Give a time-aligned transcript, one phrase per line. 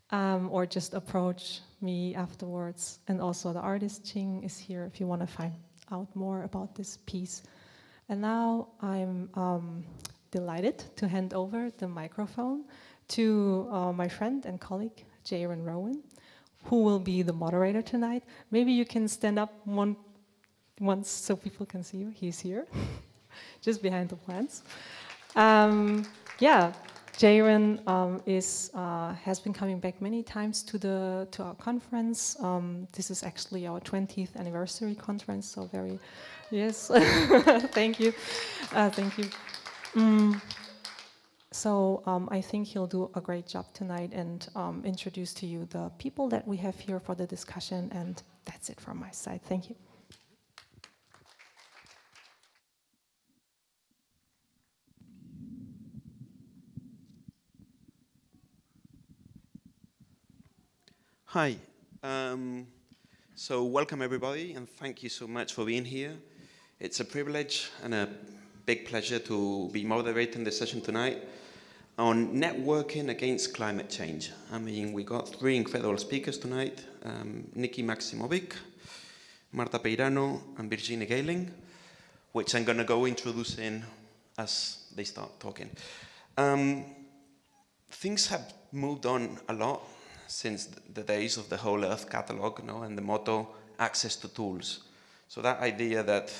[0.09, 2.99] um, or just approach me afterwards.
[3.07, 5.53] And also, the artist Ching is here if you want to find
[5.91, 7.43] out more about this piece.
[8.09, 9.85] And now I'm um,
[10.31, 12.65] delighted to hand over the microphone
[13.09, 16.01] to uh, my friend and colleague, Jaron Rowan,
[16.63, 18.23] who will be the moderator tonight.
[18.51, 19.95] Maybe you can stand up one
[20.79, 22.09] once so people can see you.
[22.09, 22.65] He's here,
[23.61, 24.63] just behind the plants.
[25.35, 26.05] Um,
[26.39, 26.73] yeah,
[27.13, 32.35] Jaron um, is uh, has been coming back many times to the to our conference.
[32.39, 35.99] Um, this is actually our 20th anniversary conference, so very
[36.49, 36.87] yes.
[37.73, 38.13] thank you,
[38.73, 39.25] uh, thank you.
[39.93, 40.41] Mm.
[41.53, 45.65] So um, I think he'll do a great job tonight and um, introduce to you
[45.65, 47.91] the people that we have here for the discussion.
[47.93, 49.41] And that's it from my side.
[49.43, 49.75] Thank you.
[61.25, 61.57] Hi.
[62.01, 62.67] Um,
[63.35, 66.13] so welcome everybody, and thank you so much for being here.
[66.79, 68.09] It's a privilege and a
[68.65, 71.21] big pleasure to be moderating the session tonight
[72.01, 74.31] on networking against climate change.
[74.51, 78.53] I mean, we got three incredible speakers tonight, um, Nikki Maksimovic,
[79.51, 81.51] Marta Peirano, and Virginie Gailing,
[82.31, 83.83] which I'm going to go introducing
[84.35, 85.69] as they start talking.
[86.37, 86.85] Um,
[87.91, 89.83] things have moved on a lot
[90.27, 93.47] since the days of the Whole Earth Catalog you know, and the motto,
[93.77, 94.85] access to tools.
[95.27, 96.33] So that idea that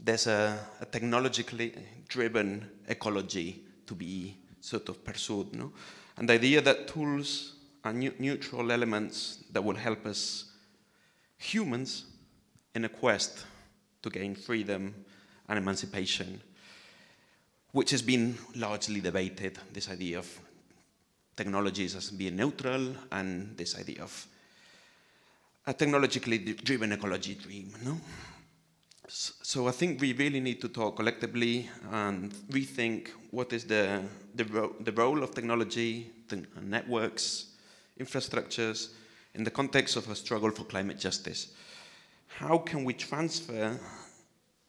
[0.00, 1.74] there's a, a technologically
[2.06, 5.54] driven ecology to be sort of pursued.
[5.54, 5.72] No?
[6.16, 7.54] And the idea that tools
[7.84, 10.52] are neutral elements that will help us,
[11.36, 12.06] humans,
[12.74, 13.44] in a quest
[14.02, 14.94] to gain freedom
[15.48, 16.40] and emancipation,
[17.72, 20.40] which has been largely debated, this idea of
[21.36, 24.26] technologies as being neutral and this idea of
[25.66, 27.70] a technologically driven ecology dream.
[27.84, 28.00] No?
[29.10, 34.02] So I think we really need to talk collectively and rethink what is the,
[34.34, 37.46] the, ro the role of technology, the networks,
[37.98, 38.90] infrastructures
[39.34, 41.54] in the context of a struggle for climate justice.
[42.26, 43.80] How can we transfer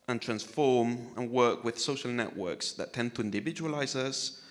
[0.07, 4.41] and transform and work with social networks that tend to individualize us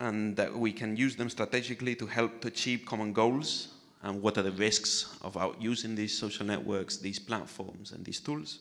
[0.00, 3.68] and that we can use them strategically to help to achieve common goals
[4.02, 8.58] and what are the risks of using these social networks, these platforms and these tools.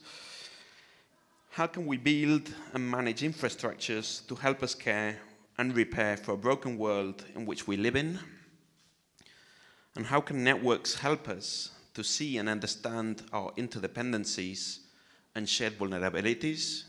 [1.58, 5.18] How can we build and manage infrastructures to help us care
[5.58, 8.20] and repair for a broken world in which we live in?
[9.96, 14.82] And how can networks help us to see and understand our interdependencies
[15.34, 16.84] and shared vulnerabilities?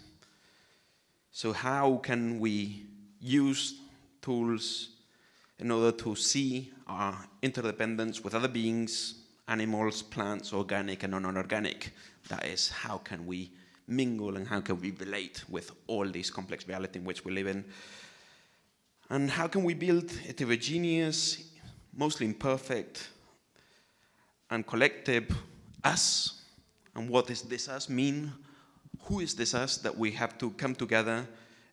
[1.32, 2.84] So how can we
[3.22, 3.80] use
[4.20, 4.90] tools
[5.58, 9.14] in order to see our interdependence with other beings,
[9.48, 11.94] animals, plants, organic and non-organic.
[12.28, 13.50] That is, how can we
[13.88, 17.46] mingle and how can we relate with all this complex reality in which we live
[17.46, 17.64] in?
[19.10, 21.50] And how can we build heterogeneous,
[21.96, 23.08] mostly imperfect,
[24.50, 25.34] and collective
[25.82, 26.42] us?
[26.94, 28.32] And what does this us mean?
[29.04, 31.26] Who is this us that we have to come together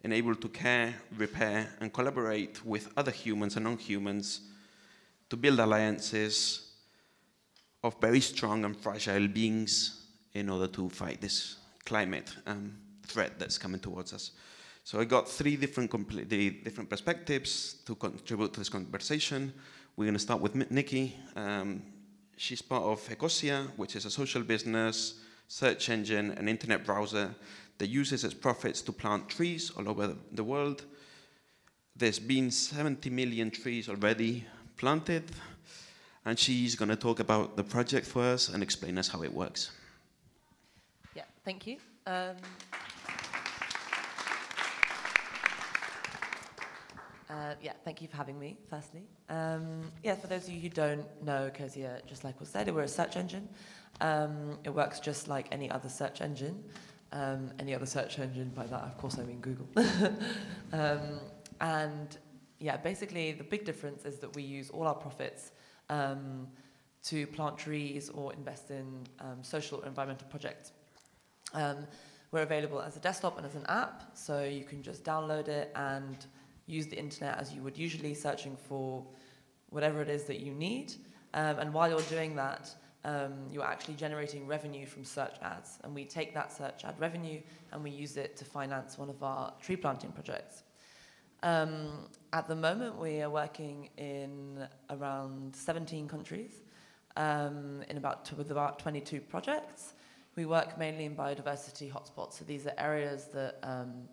[0.04, 4.42] and able to care, repair, and collaborate with other humans and non-humans
[5.30, 6.72] to build alliances
[7.84, 13.58] of very strong and fragile beings in order to fight this climate um, threat that's
[13.58, 14.32] coming towards us.
[14.84, 19.54] So I got three different completely different perspectives to contribute to this conversation.
[19.96, 21.16] We're going to start with Nikki.
[21.36, 21.82] Um,
[22.38, 27.34] she's part of Ecosia, which is a social business search engine and internet browser
[27.78, 30.84] that uses its profits to plant trees all over the world.
[31.96, 34.46] There's been 70 million trees already
[34.78, 35.24] planted,
[36.26, 39.34] and she's going to talk about the project for us and explain us how it
[39.34, 39.72] works.
[41.46, 41.78] Thank you.
[42.08, 42.36] Um,
[47.30, 49.04] uh, yeah, thank you for having me, firstly.
[49.30, 52.82] Um, yeah, for those of you who don't know Ecosia, just like was said, we're
[52.82, 53.48] a search engine.
[54.02, 56.64] Um, it works just like any other search engine.
[57.12, 59.68] Um, any other search engine, by that, of course, I mean Google.
[60.74, 61.20] Um,
[61.62, 62.18] and
[62.60, 65.52] yeah, basically, the big difference is that we use all our profits
[65.90, 66.48] um,
[67.04, 69.06] to plant trees or invest in
[69.44, 70.74] social or environmental projects.
[71.56, 71.88] Um,
[72.32, 75.72] we're available as a desktop and as an app, so you can just download it
[75.76, 76.18] and
[76.68, 79.06] use the internet as you would usually, searching for
[79.70, 80.94] whatever it is that you need.
[81.34, 82.76] Um, and while you're doing that,
[83.06, 85.80] um, you're actually generating revenue from search ads.
[85.84, 87.40] And we take that search ad revenue
[87.72, 90.64] and we use it to finance one of our tree planting projects.
[91.44, 96.64] Um, at the moment, we are working in around 17 countries
[97.16, 99.94] um, in about with about 22 projects.
[100.36, 102.34] We work mainly in biodiversity hotspots.
[102.34, 104.10] So these are areas that um,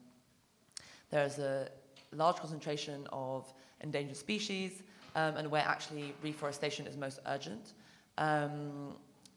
[1.10, 1.68] there's a
[2.12, 4.82] large concentration of endangered species
[5.16, 7.74] um, and where actually reforestation is most urgent
[8.18, 8.94] um,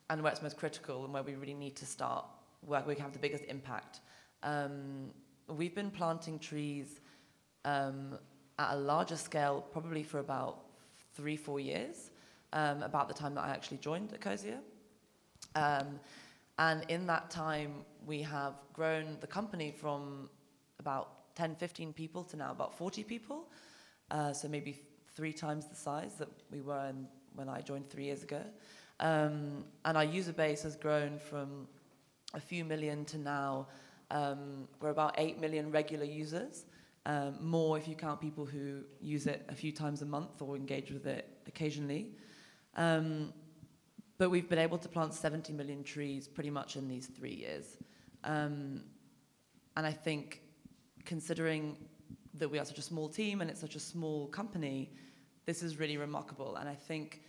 [0.10, 2.26] and where it's most critical and where we really need to start
[2.62, 4.00] where we can have the biggest impact.
[4.44, 5.12] Um,
[5.48, 7.00] we've been planting trees
[7.64, 8.18] um,
[8.60, 10.66] at a larger scale probably for about
[11.14, 12.12] three, four years,
[12.54, 14.58] um, about the time that I actually joined Ecosia.
[15.56, 16.00] Um,
[16.58, 20.30] and in that time, we have grown the company from
[20.80, 23.50] about 10, 15 people to now about 40 people.
[24.12, 24.80] Uh, so maybe
[25.16, 26.94] three times the size that we were
[27.34, 28.42] when I joined three years ago.
[29.00, 31.68] Um, and our user base has grown from
[32.34, 33.68] a few million to now
[34.12, 36.66] um, we're about 8 million regular users.
[37.06, 40.56] Um, more if you count people who use it a few times a month or
[40.56, 42.12] engage with it occasionally.
[42.76, 43.34] Um,
[44.18, 47.78] but we've been able to plant 70 million trees pretty much in these three years.
[48.24, 48.82] Um,
[49.76, 50.42] and I think
[51.04, 51.78] considering
[52.36, 54.92] that we are such a small team and it's such a small company,
[55.46, 56.56] this is really remarkable.
[56.56, 57.22] And I think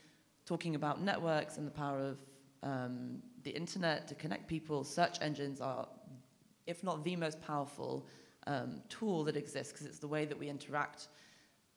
[0.45, 2.19] talking about networks and the power of
[2.63, 5.89] um, the internet to connect people, search engines are,
[6.67, 8.07] if not the most powerful
[8.47, 11.09] um, tool that exists, because it's the way that we interact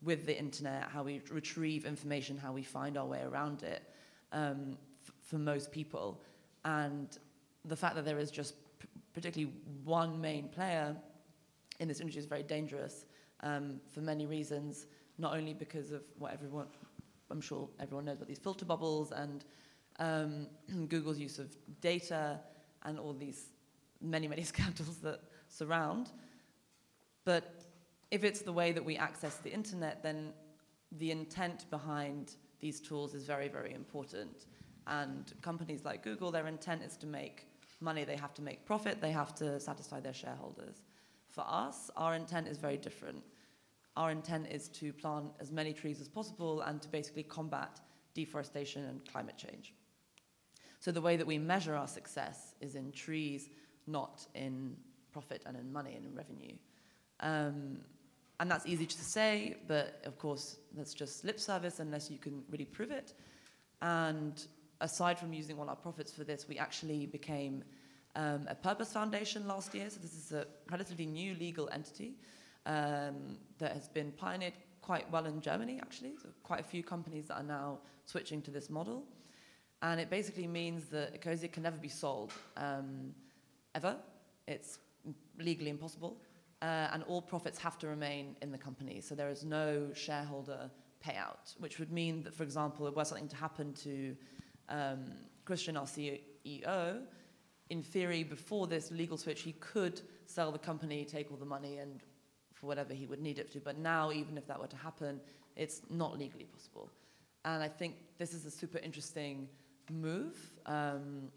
[0.01, 3.83] with the internet, how we retrieve information, how we find our way around it
[4.31, 4.77] um,
[5.29, 6.21] for most people.
[6.65, 7.17] And
[7.65, 9.53] the fact that there is just p- particularly
[9.83, 10.95] one main player
[11.79, 13.05] in this industry is very dangerous
[13.41, 14.87] um, for many reasons,
[15.17, 16.65] not only because of what everyone,
[17.29, 19.45] I'm sure everyone knows about these filter bubbles and
[19.99, 20.47] um,
[20.89, 22.39] Google's use of data
[22.83, 23.49] and all these
[24.01, 26.09] many, many scandals that surround.
[27.23, 27.65] But
[28.11, 30.33] if it's the way that we access the internet, then
[30.97, 34.45] the intent behind these tools is very, very important.
[34.87, 37.47] And companies like Google, their intent is to make
[37.81, 40.81] money, they have to make profit, they have to satisfy their shareholders.
[41.29, 43.23] For us, our intent is very different.
[43.95, 47.79] Our intent is to plant as many trees as possible and to basically combat
[48.13, 49.73] deforestation and climate change.
[50.79, 53.49] So the way that we measure our success is in trees,
[53.87, 54.75] not in
[55.11, 56.55] profit and in money and in revenue.
[57.19, 57.79] Um,
[58.39, 62.43] and that's easy to say, but of course, that's just lip service unless you can
[62.49, 63.13] really prove it.
[63.81, 64.41] And
[64.81, 67.63] aside from using all our profits for this, we actually became
[68.15, 69.89] um, a purpose foundation last year.
[69.89, 72.15] So this is a relatively new legal entity
[72.65, 76.13] um, that has been pioneered quite well in Germany, actually.
[76.21, 79.03] So quite a few companies that are now switching to this model.
[79.81, 83.13] And it basically means that Ecosia can never be sold, um,
[83.75, 83.95] ever.
[84.47, 84.79] It's
[85.37, 86.17] legally impossible
[86.61, 89.01] uh, and all profits have to remain in the company.
[89.01, 90.69] So there is no shareholder
[91.05, 94.15] payout, which would mean that, for example, if were something to happen to
[94.69, 95.05] um,
[95.45, 97.01] Christian, our CEO,
[97.69, 101.77] in theory, before this legal switch, he could sell the company, take all the money,
[101.77, 102.01] and
[102.53, 103.59] for whatever he would need it to.
[103.59, 105.19] But now, even if that were to happen,
[105.55, 106.89] it's not legally possible.
[107.45, 109.47] And I think this is a super interesting
[109.91, 110.37] move.
[110.65, 111.29] Um,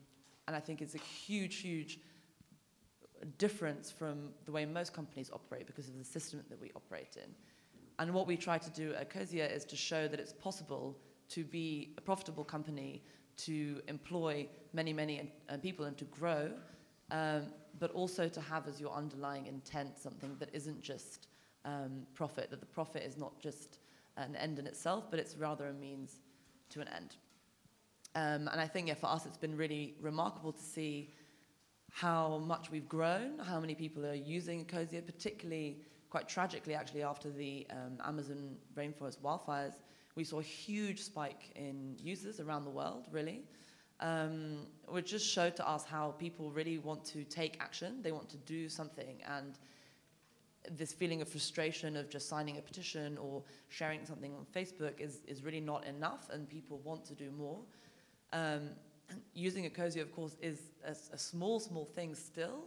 [0.46, 1.98] and I think it's a huge, huge
[3.38, 7.30] difference from the way most companies operate because of the system that we operate in.
[7.98, 10.98] And what we try to do at Ecosia is to show that it's possible
[11.28, 13.02] to be a profitable company,
[13.38, 16.50] to employ many, many uh, people and to grow,
[17.10, 17.42] um,
[17.78, 21.28] but also to have as your underlying intent something that isn't just
[21.64, 23.78] um, profit, that the profit is not just
[24.16, 26.20] an end in itself, but it's rather a means
[26.70, 27.16] to an end.
[28.14, 31.10] Um, and I think yeah, for us, it's been really remarkable to see
[31.90, 35.78] how much we've grown, how many people are using Ecosia, particularly
[36.10, 39.74] quite tragically, actually, after the um, Amazon rainforest wildfires,
[40.14, 43.42] we saw a huge spike in users around the world, really,
[44.00, 48.28] um, which just showed to us how people really want to take action, they want
[48.28, 49.58] to do something, and
[50.70, 55.20] this feeling of frustration of just signing a petition or sharing something on Facebook is,
[55.26, 57.58] is really not enough, and people want to do more.
[58.32, 58.70] Um,
[59.34, 62.64] using Ecosia, of course, is a, a, small, small thing still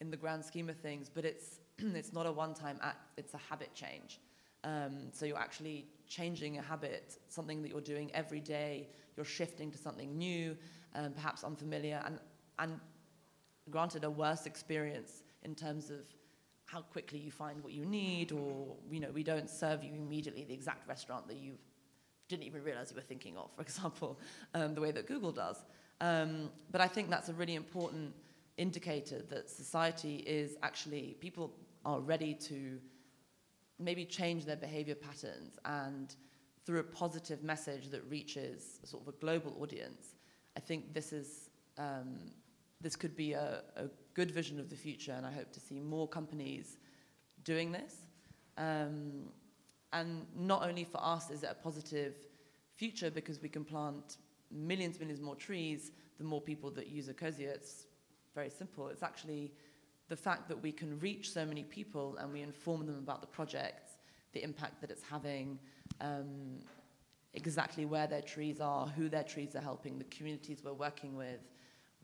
[0.00, 3.38] in the grand scheme of things, but it's, it's not a one-time act, it's a
[3.38, 4.20] habit change.
[4.66, 9.70] Um, so you're actually changing a habit, something that you're doing every day, you're shifting
[9.70, 10.56] to something new,
[10.96, 12.18] um, perhaps unfamiliar, and,
[12.58, 12.80] and
[13.70, 16.00] granted a worse experience in terms of
[16.64, 20.42] how quickly you find what you need, or you know, we don't serve you immediately
[20.44, 21.52] the exact restaurant that you
[22.28, 24.18] didn't even realize you were thinking of, for example,
[24.54, 25.64] um, the way that Google does.
[26.00, 28.12] Um, but I think that's a really important
[28.56, 31.52] indicator that society is actually, people
[31.84, 32.80] are ready to
[33.78, 36.16] maybe change their behavior patterns and
[36.64, 40.14] through a positive message that reaches sort of a global audience,
[40.56, 42.18] I think this is um,
[42.80, 45.78] this could be a, a, good vision of the future, and I hope to see
[45.78, 46.78] more companies
[47.44, 47.96] doing this.
[48.56, 49.28] Um,
[49.92, 52.14] and not only for us is it a positive
[52.74, 54.16] future because we can plant
[54.50, 57.48] millions, millions more trees, the more people that use Ecosia.
[57.48, 57.86] It's
[58.34, 58.88] very simple.
[58.88, 59.52] It's actually
[60.08, 63.26] the fact that we can reach so many people and we inform them about the
[63.26, 63.98] projects,
[64.32, 65.58] the impact that it's having,
[66.00, 66.60] um,
[67.34, 71.40] exactly where their trees are, who their trees are helping, the communities we're working with,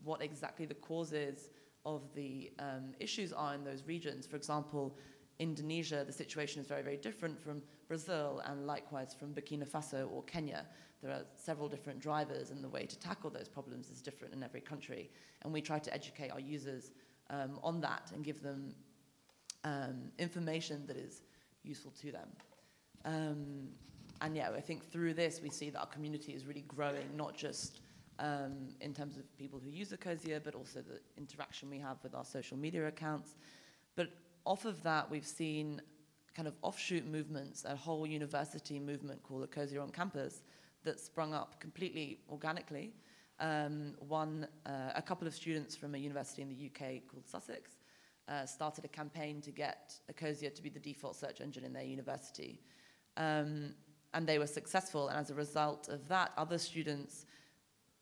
[0.03, 1.49] what exactly the causes
[1.85, 4.25] of the um, issues are in those regions.
[4.25, 4.97] For example,
[5.39, 10.23] Indonesia, the situation is very, very different from Brazil and likewise from Burkina Faso or
[10.23, 10.65] Kenya.
[11.01, 14.41] There are several different drivers, and the way to tackle those problems is different in
[14.41, 15.09] every country.
[15.41, 16.91] And we try to educate our users
[17.29, 18.73] um, on that and give them
[19.63, 21.21] um, information that is
[21.63, 22.29] useful to them.
[23.05, 23.69] Um,
[24.21, 27.35] and yeah, I think through this we see that our community is really growing, not
[27.35, 27.81] just
[28.19, 32.13] um, in terms of people who use Ecosia, but also the interaction we have with
[32.15, 33.35] our social media accounts.
[33.95, 34.09] But
[34.45, 35.81] off of that, we've seen
[36.35, 40.41] kind of offshoot movements, a whole university movement called Ecosia on Campus
[40.83, 42.93] that sprung up completely organically.
[43.43, 47.71] Um, one, uh, a couple of students from a university in the UK called Sussex
[48.29, 51.83] uh, started a campaign to get Ecosia to be the default search engine in their
[51.83, 52.61] university.
[53.17, 53.75] Um,
[54.13, 57.25] and they were successful, and as a result of that, other students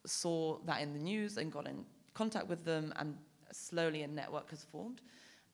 [0.06, 3.18] saw that in the news and got in contact with them, and
[3.52, 5.02] slowly a network has formed.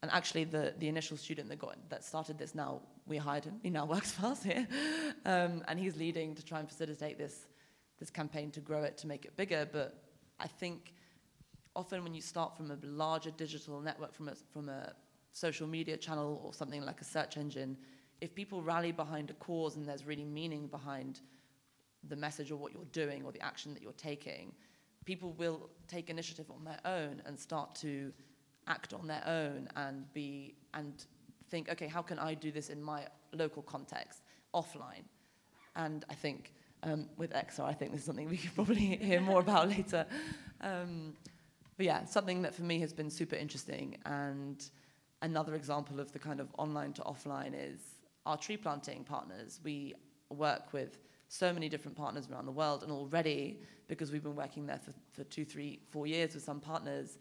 [0.01, 3.61] And actually, the, the initial student that got that started this now, we hired him.
[3.63, 4.67] He now works for us here,
[5.25, 7.47] um, and he's leading to try and facilitate this
[7.99, 9.67] this campaign to grow it to make it bigger.
[9.71, 10.03] But
[10.39, 10.93] I think
[11.75, 14.93] often when you start from a larger digital network, from a from a
[15.31, 17.77] social media channel or something like a search engine,
[18.21, 21.21] if people rally behind a cause and there's really meaning behind
[22.07, 24.51] the message or what you're doing or the action that you're taking,
[25.05, 28.11] people will take initiative on their own and start to
[28.67, 31.05] act on their own and be and
[31.49, 34.23] think, okay, how can I do this in my local context,
[34.53, 35.05] offline?
[35.75, 39.21] And I think um, with XR, I think this is something we could probably hear
[39.21, 40.05] more about later.
[40.61, 41.13] Um,
[41.77, 43.97] but yeah, something that for me has been super interesting.
[44.05, 44.63] And
[45.21, 47.79] another example of the kind of online to offline is
[48.25, 49.59] our tree planting partners.
[49.63, 49.95] We
[50.29, 50.97] work with
[51.29, 54.93] so many different partners around the world, and already, because we've been working there for,
[55.11, 57.17] for two, three, four years with some partners,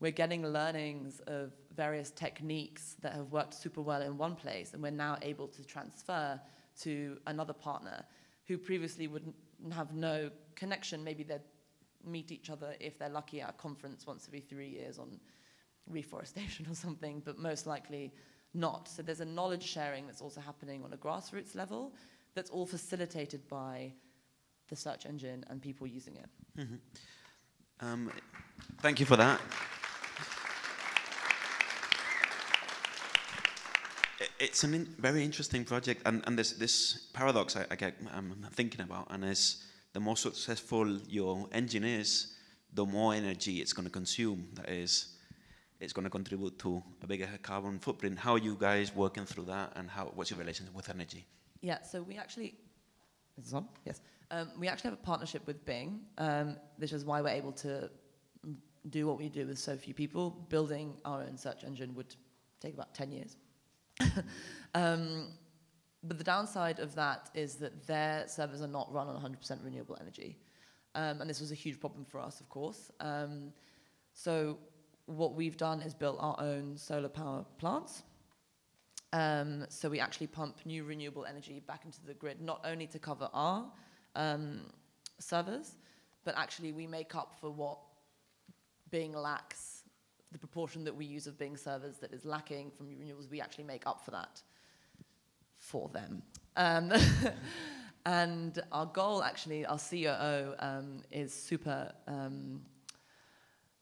[0.00, 4.82] we're getting learnings of various techniques that have worked super well in one place, and
[4.82, 6.38] we're now able to transfer
[6.80, 8.04] to another partner
[8.46, 9.32] who previously would
[9.72, 11.02] have no connection.
[11.02, 11.40] Maybe they'd
[12.04, 15.18] meet each other if they're lucky at a conference once every three years on
[15.88, 18.12] reforestation or something, but most likely
[18.54, 18.88] not.
[18.88, 21.94] So there's a knowledge sharing that's also happening on a grassroots level
[22.34, 23.92] that's all facilitated by
[24.68, 26.28] the search engine and people using it.
[26.58, 27.86] Mm-hmm.
[27.86, 28.12] Um,
[28.80, 29.40] thank you for that.
[34.38, 38.46] It's a in, very interesting project, and, and there's this paradox I, I get, I'm
[38.52, 42.34] thinking about, and is the more successful your engine is,
[42.72, 44.48] the more energy it's going to consume.
[44.54, 45.16] That is,
[45.80, 48.18] it's going to contribute to a bigger carbon footprint.
[48.18, 51.26] How are you guys working through that, and how what's your relationship with energy?
[51.60, 52.54] Yeah, so we actually,
[53.38, 53.66] is this on?
[53.84, 54.00] Yes.
[54.30, 57.90] Um, we actually have a partnership with Bing, um, which is why we're able to
[58.90, 60.46] do what we do with so few people.
[60.48, 62.14] Building our own search engine would
[62.60, 63.36] take about 10 years.
[64.74, 65.28] um,
[66.02, 69.96] but the downside of that is that their servers are not run on 100% renewable
[70.00, 70.38] energy.
[70.94, 72.90] Um, and this was a huge problem for us, of course.
[73.00, 73.52] Um,
[74.14, 74.58] so
[75.06, 78.02] what we've done is built our own solar power plants.
[79.12, 82.98] Um, so we actually pump new renewable energy back into the grid, not only to
[82.98, 83.66] cover our
[84.14, 84.62] um,
[85.18, 85.76] servers,
[86.24, 87.78] but actually we make up for what
[88.90, 89.75] Bing lacks,
[90.32, 93.64] the proportion that we use of Bing servers that is lacking from renewables, we actually
[93.64, 94.42] make up for that
[95.58, 96.22] for them.
[96.56, 96.92] Um,
[98.06, 102.62] and our goal, actually, our COO um, is super um,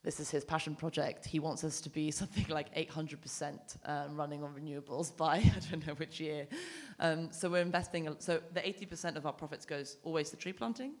[0.05, 1.25] this is his passion project.
[1.25, 5.85] He wants us to be something like 800% um, running on renewables by I don't
[5.85, 6.47] know which year.
[6.99, 8.15] Um, so we're investing.
[8.19, 10.93] So the 80% of our profits goes always to tree planting,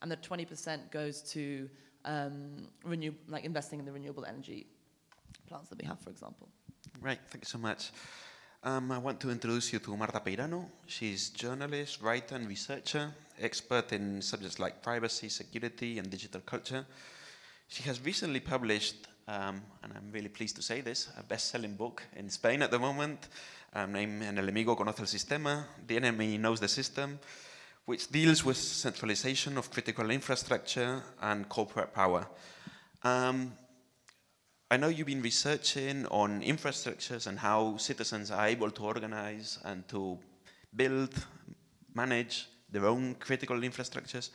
[0.00, 1.68] and the 20% goes to
[2.04, 4.68] um, renew, like investing in the renewable energy
[5.46, 6.48] plants that we have, for example.
[7.00, 7.18] Right.
[7.30, 7.90] Thank you so much.
[8.64, 10.66] Um, I want to introduce you to Marta Peirano.
[10.86, 16.86] She's journalist, writer, and researcher, expert in subjects like privacy, security, and digital culture.
[17.66, 22.04] She has recently published, um, and I'm really pleased to say this, a best-selling book
[22.14, 23.28] in Spain at the moment,
[23.74, 27.18] um, named el enemigo conoce el sistema, The Enemy Knows the System,
[27.86, 32.28] which deals with centralization of critical infrastructure and corporate power.
[33.02, 33.54] Um,
[34.72, 39.86] I know you've been researching on infrastructures and how citizens are able to organize and
[39.88, 40.18] to
[40.74, 41.12] build,
[41.92, 44.30] manage their own critical infrastructures.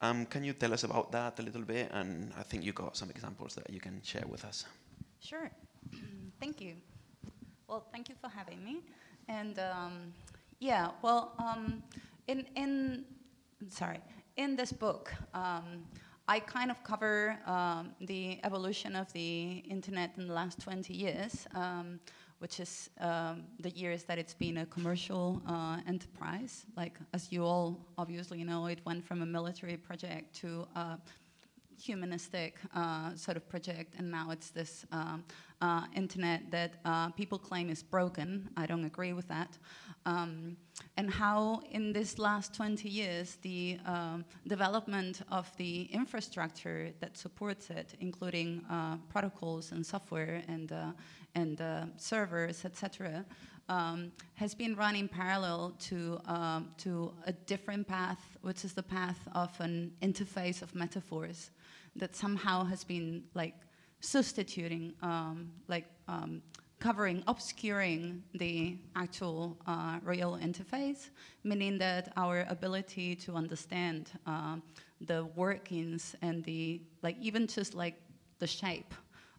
[0.00, 1.90] Um, can you tell us about that a little bit?
[1.92, 4.64] And I think you got some examples that you can share with us.
[5.20, 5.50] Sure.
[6.40, 6.76] thank you.
[7.68, 8.80] Well, thank you for having me.
[9.28, 10.14] And um,
[10.58, 11.82] yeah, well, um,
[12.28, 13.04] in in
[13.68, 14.00] sorry,
[14.38, 15.84] in this book, um,
[16.32, 21.46] I kind of cover um, the evolution of the internet in the last 20 years.
[21.54, 22.00] Um,
[22.38, 26.66] which is um, the years that it's been a commercial uh, enterprise.
[26.76, 30.98] Like, as you all obviously know, it went from a military project to a
[31.80, 35.22] humanistic uh, sort of project, and now it's this um,
[35.60, 38.50] uh, internet that uh, people claim is broken.
[38.56, 39.56] I don't agree with that.
[40.04, 40.56] Um,
[40.96, 47.70] and how, in this last 20 years, the um, development of the infrastructure that supports
[47.70, 50.92] it, including uh, protocols and software and uh,
[51.34, 53.24] and uh, servers, etc.,
[53.68, 58.82] um, has been run in parallel to, um, to a different path, which is the
[58.82, 61.50] path of an interface of metaphors
[61.96, 63.54] that somehow has been like
[64.00, 66.42] substituting, um, like um,
[66.82, 71.10] covering, obscuring the actual uh, real interface,
[71.44, 74.56] meaning that our ability to understand uh,
[75.02, 77.94] the workings and the, like even just like
[78.40, 78.94] the shape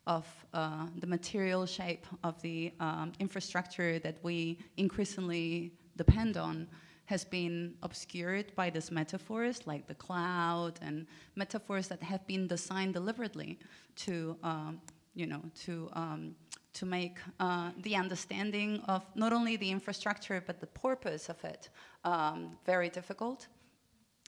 [0.07, 6.65] of uh, the material shape of the um, infrastructure that we increasingly depend on
[7.05, 12.93] has been obscured by these metaphors like the cloud and metaphors that have been designed
[12.93, 13.59] deliberately
[13.97, 14.79] to, um,
[15.13, 16.33] you know, to, um,
[16.73, 21.69] to make uh, the understanding of not only the infrastructure but the purpose of it
[22.03, 23.47] um, very difficult.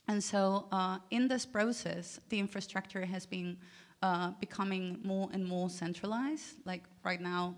[0.08, 3.58] And so, uh, in this process, the infrastructure has been
[4.04, 6.58] uh, becoming more and more centralized.
[6.64, 7.56] Like right now,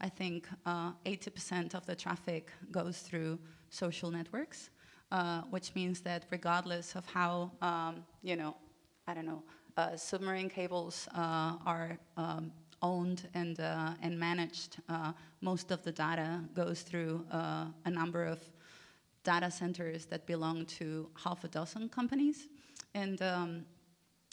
[0.00, 4.70] I think 80% uh, of the traffic goes through social networks,
[5.10, 8.56] uh, which means that regardless of how, um, you know,
[9.06, 9.42] I don't know,
[9.76, 14.78] uh, submarine cables are um, owned and, and managed,
[15.40, 18.40] most of the data goes through a number of
[19.24, 22.48] data centers that belong to half a dozen companies.
[22.94, 23.64] And um,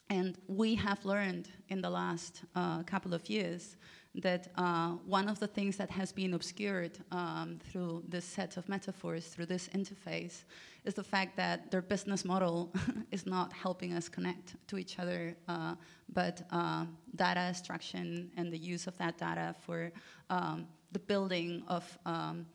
[0.10, 3.78] and we have learned in the last uh, couple of years
[4.22, 8.68] that uh, one of the things that has been obscured um, through this set of
[8.68, 10.44] metaphors, through this interface,
[10.86, 12.72] is the fact that their business model
[13.12, 15.76] is not helping us connect to each other, uh,
[16.14, 19.92] but uh, data extraction and the use of that data for
[20.30, 22.46] um, the building of um,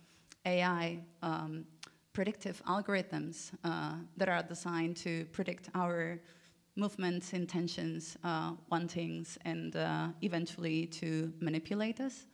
[0.46, 1.64] AI um,
[2.12, 6.20] predictive algorithms uh, that are designed to predict our
[6.76, 12.26] movements, intentions, uh, wantings, and uh, eventually to manipulate us.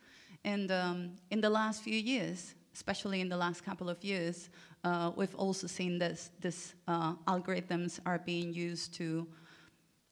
[0.43, 4.49] And um, in the last few years, especially in the last couple of years,
[4.83, 9.27] uh, we've also seen this, this uh, algorithms are being used to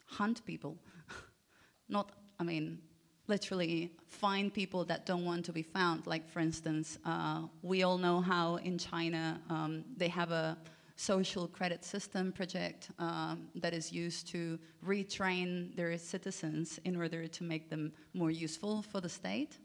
[0.05, 0.77] hunt people.
[1.89, 2.79] Not, I mean,
[3.27, 6.05] literally find people that don't want to be found.
[6.05, 10.57] Like, for instance, uh, we all know how in China um, they have a
[10.99, 17.43] social credit system project um, that is used to retrain their citizens in order to
[17.45, 19.59] make them more useful for the state.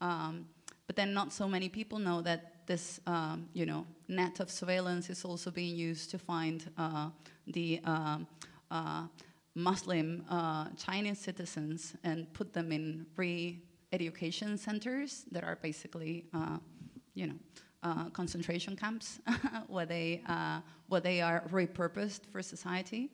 [0.00, 0.46] Um,
[0.86, 5.10] but then not so many people know that this, um, you know, net of surveillance
[5.10, 7.08] is also being used to find uh,
[7.48, 8.28] the um,
[8.70, 9.06] uh,
[9.56, 13.58] Muslim uh, Chinese citizens and put them in re
[13.92, 16.58] education centers that are basically, uh,
[17.14, 17.38] you know,
[17.82, 19.20] uh, concentration camps
[19.68, 23.10] where they uh, where they are repurposed for society.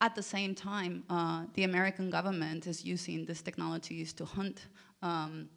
[0.00, 4.66] At the same time, uh, the American government is using these technologies to hunt
[5.02, 5.48] um,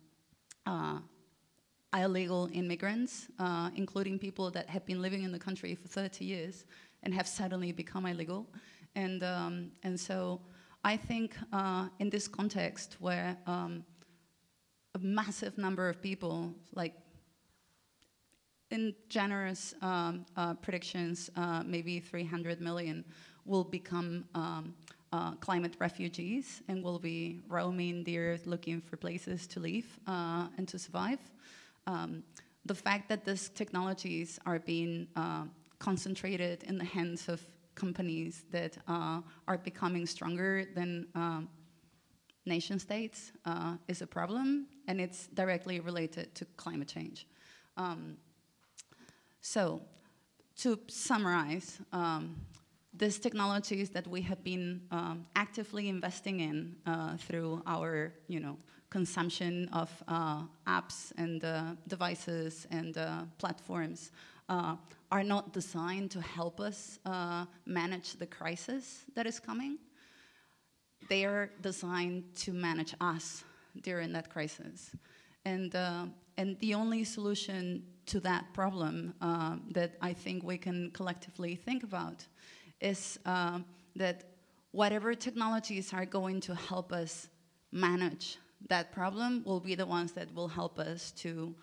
[0.66, 1.00] uh,
[1.96, 6.66] illegal immigrants, uh, including people that have been living in the country for 30 years
[7.04, 8.46] and have suddenly become illegal.
[8.96, 10.42] And, um, and so
[10.84, 11.36] I think
[12.00, 13.84] in this context where um,
[14.96, 16.94] a massive number of people, like
[18.72, 23.04] in generous um, uh, predictions, uh, maybe 300 million,
[23.46, 24.74] will become um,
[25.14, 30.48] uh, climate refugees and will be roaming the earth looking for places to live uh,
[30.58, 31.20] and to survive.
[31.86, 32.24] Um,
[32.66, 35.46] the fact that these technologies are being uh,
[35.80, 37.42] concentrated in the hands of
[37.76, 41.08] companies that uh, are becoming stronger than
[42.46, 43.32] nation states
[43.88, 47.28] is a problem, and it's directly related to climate change.
[47.78, 48.18] Um,
[49.42, 49.82] so,
[50.58, 52.36] to summarize, um,
[52.94, 58.58] these technologies that we have been um, actively investing in uh, through our, you know,
[58.90, 64.12] consumption of uh, apps and uh, devices and uh, platforms
[64.50, 64.76] uh,
[65.12, 69.78] are not designed to help us uh, manage the crisis that is coming.
[71.10, 73.44] They are designed to manage us
[73.82, 74.92] during that crisis.
[75.46, 75.76] And,
[76.38, 79.14] and the only solution to that problem
[79.72, 82.26] that I think we can collectively think about
[82.80, 83.60] is uh,
[83.96, 84.24] that
[84.72, 87.28] whatever technologies are going to help us
[87.72, 88.38] manage
[88.70, 91.56] that problem will be the ones that will help us to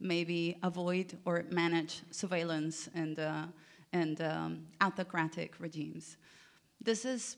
[0.00, 3.44] maybe avoid or manage surveillance and, uh,
[3.92, 6.16] and um, autocratic regimes.
[6.80, 7.36] This is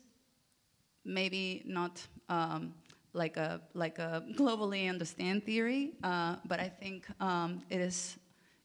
[1.05, 2.73] maybe not um,
[3.13, 8.17] like, a, like a globally understand theory, uh, but I think um, it is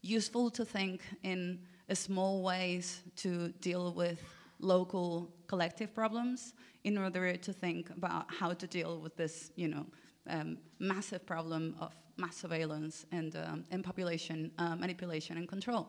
[0.03, 4.23] useful to think in a small ways to deal with
[4.61, 9.87] local collective problems in order to think about how to deal with this, you know,
[10.29, 15.89] um, massive problem of mass surveillance and, um, and population uh, manipulation and control.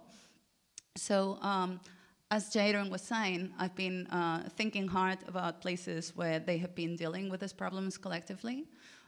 [0.95, 1.79] So, um,
[2.31, 6.95] as Jaron was saying, I've been uh, thinking hard about places where they have been
[6.95, 8.65] dealing with these problems collectively.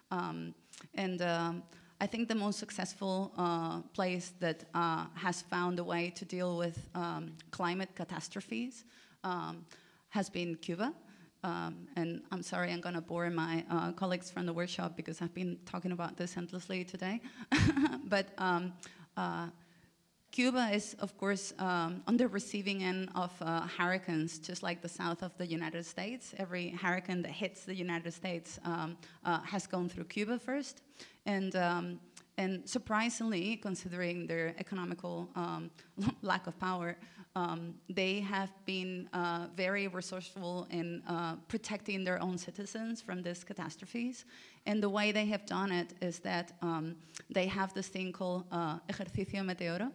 [0.09, 0.55] Um,
[0.95, 1.63] and um,
[1.99, 6.57] I think the most successful uh, place that uh, has found a way to deal
[6.57, 8.85] with um, climate catastrophes
[9.23, 9.65] um,
[10.09, 10.91] has been Cuba.
[11.43, 15.21] Um, and I'm sorry, I'm going to bore my uh, colleagues from the workshop because
[15.21, 17.21] I've been talking about this endlessly today.
[18.05, 19.47] but uh,
[20.31, 24.87] Cuba is, of course, um, on the receiving end of uh, hurricanes, just like the
[24.87, 26.33] south of the United States.
[26.37, 30.83] Every hurricane that hits the United States um, uh, has gone through Cuba first.
[31.25, 31.99] And um,
[32.37, 35.69] and surprisingly, considering their economical um,
[36.21, 36.95] lack of power,
[37.35, 43.43] um, they have been uh, very resourceful in uh, protecting their own citizens from these
[43.43, 44.25] catastrophes.
[44.65, 46.95] And the way they have done it is that um,
[47.29, 49.91] they have this thing called uh, Ejercicio Meteoro,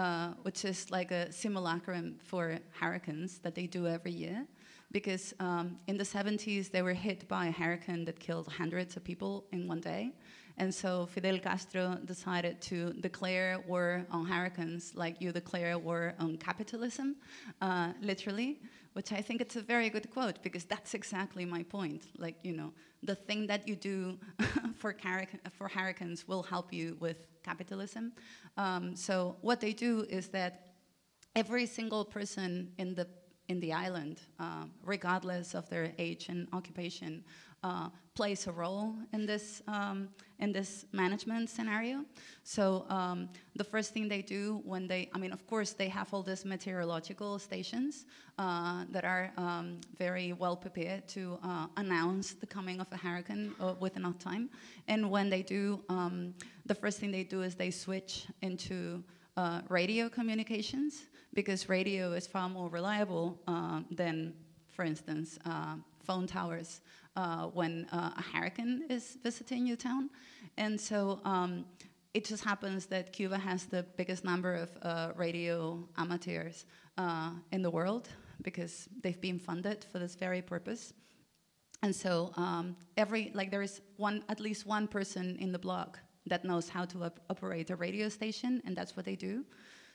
[0.00, 4.46] uh, which is like a simulacrum for hurricanes that they do every year.
[4.92, 9.04] Because um, in the 70s, they were hit by a hurricane that killed hundreds of
[9.04, 10.12] people in one day.
[10.56, 16.36] And so Fidel Castro decided to declare war on hurricanes like you declare war on
[16.38, 17.16] capitalism,
[17.60, 18.58] uh, literally,
[18.94, 22.02] which I think it's a very good quote because that's exactly my point.
[22.18, 24.18] Like, you know, the thing that you do
[24.76, 24.94] for,
[25.58, 28.12] for hurricanes will help you with capitalism.
[28.56, 30.74] Um, so what they do is that
[31.34, 33.06] every single person in the
[33.48, 37.24] in the island, uh, regardless of their age and occupation,
[37.62, 40.08] uh, plays a role in this um,
[40.40, 42.04] in this management scenario.
[42.42, 46.12] So um, the first thing they do when they, I mean, of course, they have
[46.12, 48.06] all these meteorological stations
[48.38, 53.52] uh, that are um, very well prepared to uh, announce the coming of a hurricane
[53.60, 54.48] uh, with enough time.
[54.88, 56.34] And when they do, um,
[56.66, 59.04] the first thing they do is they switch into
[59.36, 61.02] uh, radio communications
[61.34, 63.38] because radio is far more reliable
[63.90, 64.34] than,
[64.80, 65.38] for instance,
[66.06, 66.80] phone towers
[67.14, 70.08] uh, when uh, a hurricane is visiting your town.
[70.56, 71.66] And so um,
[72.14, 76.64] it just happens that Cuba has the biggest number of uh, radio amateurs
[76.96, 78.08] uh, in the world
[78.40, 80.94] because they've been funded for this very purpose.
[81.82, 85.98] And so um, every like there is one at least one person in the block
[86.24, 89.44] that knows how to op operate a radio station, and that's what they do.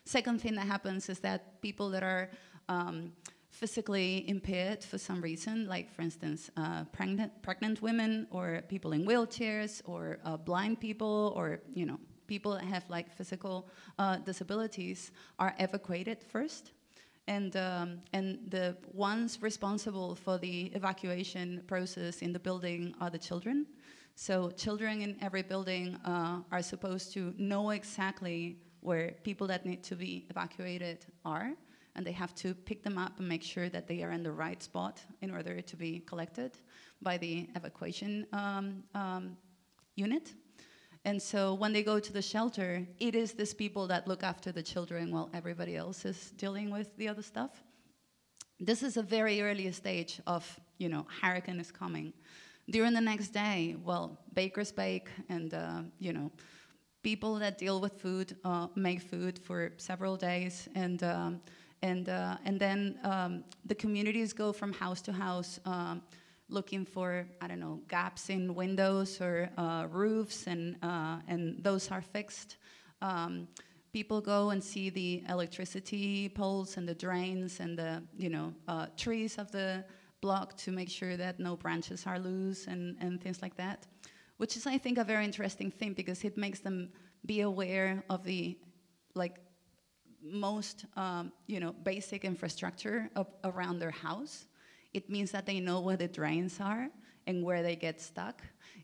[0.06, 2.30] Second thing that happens is that people that are
[2.70, 3.12] um,
[3.56, 9.06] physically impaired for some reason, like for instance, uh, pregnant, pregnant women or people in
[9.06, 15.12] wheelchairs or uh, blind people or, you know, people that have like physical uh, disabilities
[15.40, 16.72] are evacuated first.
[17.28, 23.18] And, um, and the ones responsible for the evacuation process in the building are the
[23.18, 23.66] children.
[24.16, 29.82] So children in every building uh, are supposed to know exactly where people that need
[29.84, 31.54] to be evacuated are
[31.96, 34.32] and they have to pick them up and make sure that they are in the
[34.32, 36.52] right spot in order to be collected
[37.02, 39.38] by the evacuation um, um,
[39.96, 40.34] unit.
[41.06, 44.52] And so when they go to the shelter, it is these people that look after
[44.52, 47.52] the children while everybody else is dealing with the other stuff.
[48.60, 52.14] This is a very early stage of, you know, hurricane is coming.
[52.70, 56.32] During the next day, well, bakers bake and, uh, you know,
[57.04, 61.40] people that deal with food uh, make food for several days and um,
[61.86, 66.02] and, uh, and then um, the communities go from house to house um,
[66.50, 71.92] looking for, I don't know, gaps in windows or uh, roofs, and, uh, and those
[71.92, 72.58] are fixed.
[73.04, 73.48] Um,
[73.94, 78.88] people go and see the electricity poles and the drains and the, you know, uh,
[78.98, 79.86] trees of the
[80.22, 83.86] block to make sure that no branches are loose and, and things like that.
[84.38, 86.90] Which is, I think, a very interesting thing because it makes them
[87.26, 88.58] be aware of the
[89.14, 89.45] like
[90.26, 94.46] most um, you know, basic infrastructure of, around their house.
[94.94, 96.90] It means that they know where the drains are
[97.28, 98.42] and where they get stuck.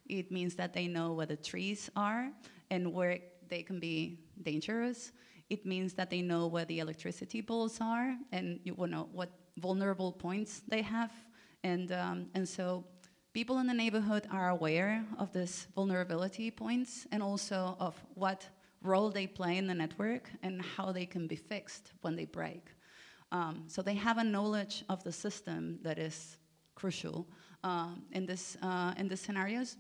[0.08, 2.30] It means that they know where the trees are
[2.70, 5.12] and where they can be dangerous.
[5.50, 10.12] It means that they know where the electricity poles are and you know what vulnerable
[10.12, 11.12] points they have.
[11.64, 12.86] And, um, and so
[13.34, 18.48] people in the neighborhood are aware of these vulnerability points and also of what
[18.82, 22.70] role they play in the network and how they can be fixed when they break.
[23.32, 26.38] Um, so they have a knowledge of the system that is
[26.76, 27.28] crucial
[27.64, 29.78] um, in this uh, in these scenarios.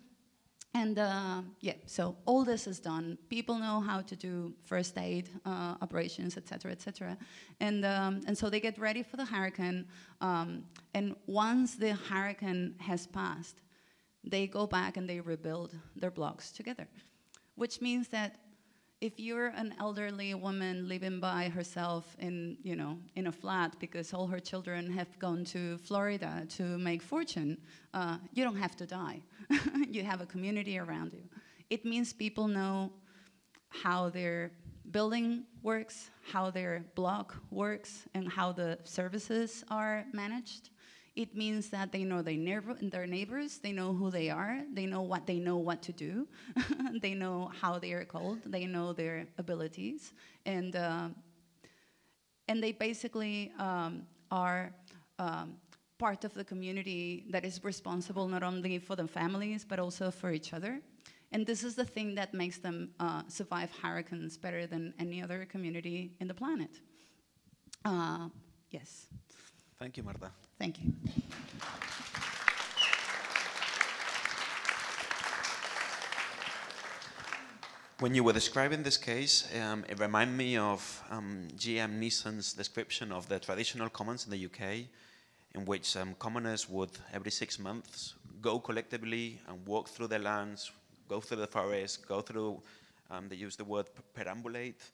[0.73, 3.17] And uh, yeah, so all this is done.
[3.27, 7.17] People know how to do first aid uh, operations, et cetera, et cetera.
[7.59, 9.85] And, um, and so they get ready for the hurricane.
[10.21, 13.57] Um, and once the hurricane has passed,
[14.23, 16.87] they go back and they rebuild their blocks together,
[17.55, 18.37] which means that
[19.01, 24.13] if you're an elderly woman living by herself in, you know, in a flat because
[24.13, 27.57] all her children have gone to Florida to make fortune,
[27.95, 29.19] uh, you don't have to die.
[29.89, 31.23] you have a community around you.
[31.71, 32.91] It means people know
[33.69, 34.51] how their
[34.91, 40.69] building works, how their block works, and how the services are managed.
[41.15, 44.85] It means that they know their, neighbor, their neighbors, they know who they are, they
[44.85, 46.25] know what they know what to do,
[47.01, 50.13] they know how they are called, they know their abilities,
[50.45, 51.09] and uh,
[52.47, 54.73] and they basically um, are
[55.19, 55.55] um,
[55.97, 60.31] part of the community that is responsible not only for the families but also for
[60.31, 60.81] each other.
[61.31, 65.45] And this is the thing that makes them uh, survive hurricanes better than any other
[65.45, 66.71] community in the planet.
[67.85, 68.27] Uh,
[68.69, 69.07] yes.
[69.81, 70.29] Thank you, Marta.
[70.59, 70.93] Thank you.
[77.97, 81.99] When you were describing this case, um, it reminded me of um, J.M.
[81.99, 84.85] Neeson's description of the traditional commons in the UK,
[85.55, 90.71] in which um, commoners would, every six months, go collectively and walk through the lands,
[91.09, 92.61] go through the forest, go through,
[93.09, 94.91] um, they use the word perambulate,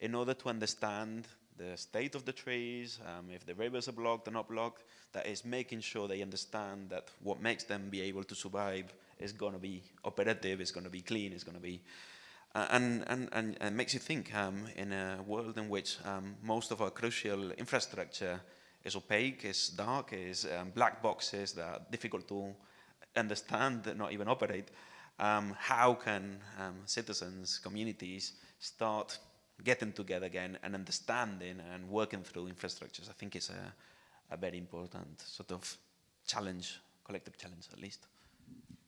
[0.00, 4.28] in order to understand the state of the trees, um, if the rivers are blocked
[4.28, 8.24] or not blocked, that is making sure they understand that what makes them be able
[8.24, 11.62] to survive is going to be operative, is going to be clean, is going to
[11.62, 11.80] be.
[12.54, 16.36] Uh, and, and, and, and makes you think um, in a world in which um,
[16.42, 18.40] most of our crucial infrastructure
[18.84, 22.54] is opaque, is dark, is um, black boxes that are difficult to
[23.16, 24.68] understand, not even operate.
[25.18, 29.18] Um, how can um, citizens, communities start
[29.62, 34.58] getting together again and understanding and working through infrastructures, I think is a, a very
[34.58, 35.76] important sort of
[36.26, 38.06] challenge, collective challenge at least.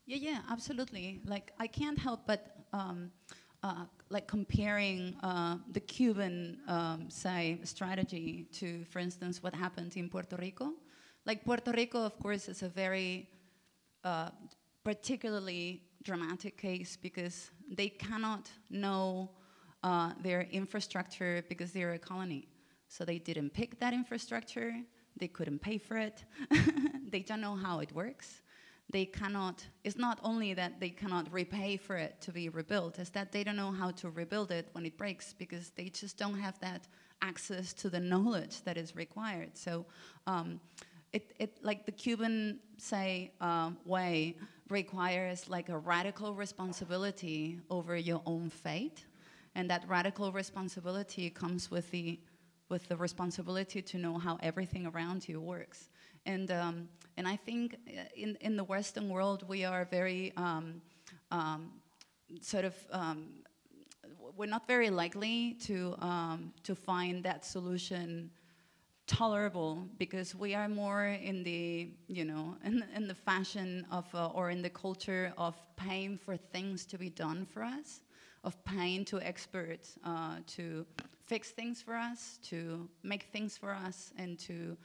[0.06, 1.20] Yeah, yeah, absolutely.
[1.24, 3.10] Like I can't help but um,
[3.62, 10.08] uh, like comparing uh, the Cuban, um, say, strategy to, for instance, what happened in
[10.08, 10.72] Puerto Rico.
[11.24, 13.28] Like Puerto Rico, of course, is a very
[14.04, 14.30] uh,
[14.84, 19.30] particularly dramatic case because they cannot know
[19.86, 22.48] uh, their infrastructure because they're a colony.
[22.88, 24.72] So they didn't pick that infrastructure,
[25.16, 26.24] they couldn't pay for it,
[27.14, 28.28] they don't know how it works.
[28.96, 33.10] they cannot, it's not only that they cannot repay for it to be rebuilt, it's
[33.10, 36.38] that they don't know how to rebuild it when it breaks because they just don't
[36.46, 36.82] have that
[37.30, 39.50] access to the knowledge that is required.
[39.66, 39.86] So,
[40.26, 40.60] um,
[41.12, 44.36] it, it, like the Cuban, say, uh, way
[44.68, 49.06] requires like a radical responsibility over your own fate.
[49.56, 52.20] And that radical responsibility comes with the,
[52.68, 55.88] with the responsibility to know how everything around you works.
[56.26, 60.82] And, um, and I think uh, in, in the Western world, we are very um,
[61.30, 61.70] um,
[62.42, 63.28] sort of, um,
[64.36, 68.30] we're not very likely to, um, to find that solution
[69.06, 74.26] tolerable because we are more in the, you know, in, in the fashion of, uh,
[74.34, 78.00] or in the culture of paying for things to be done for us,
[78.46, 80.86] of paying to experts uh, to
[81.26, 84.76] fix things for us, to make things for us, and to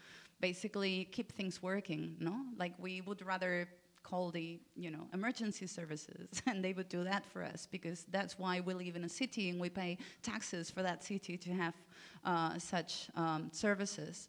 [0.41, 2.35] basically keep things working, no?
[2.57, 3.67] Like we would rather
[4.03, 8.39] call the you know emergency services and they would do that for us because that's
[8.39, 11.75] why we live in a city and we pay taxes for that city to have
[12.25, 14.27] uh, such um, services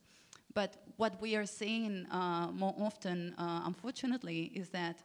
[0.53, 5.03] but what we are seeing uh, more often uh, unfortunately is that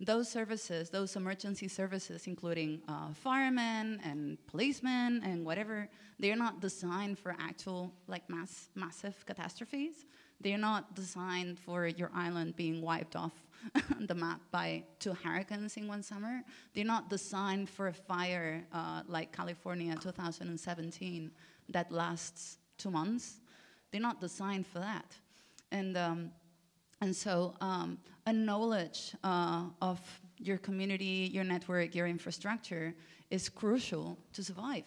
[0.00, 5.88] those services, those emergency services, including uh, firemen and policemen and whatever,
[6.20, 10.06] they're not designed for actual like mass massive catastrophes.
[10.40, 13.32] They're not designed for your island being wiped off
[14.00, 16.42] the map by two hurricanes in one summer.
[16.74, 21.32] They're not designed for a fire uh, like California 2017
[21.70, 23.40] that lasts two months.
[23.90, 25.16] They're not designed for that.
[25.72, 26.30] And, um,
[27.00, 30.00] and so um, a knowledge uh, of
[30.38, 32.94] your community, your network, your infrastructure
[33.30, 34.84] is crucial to survive.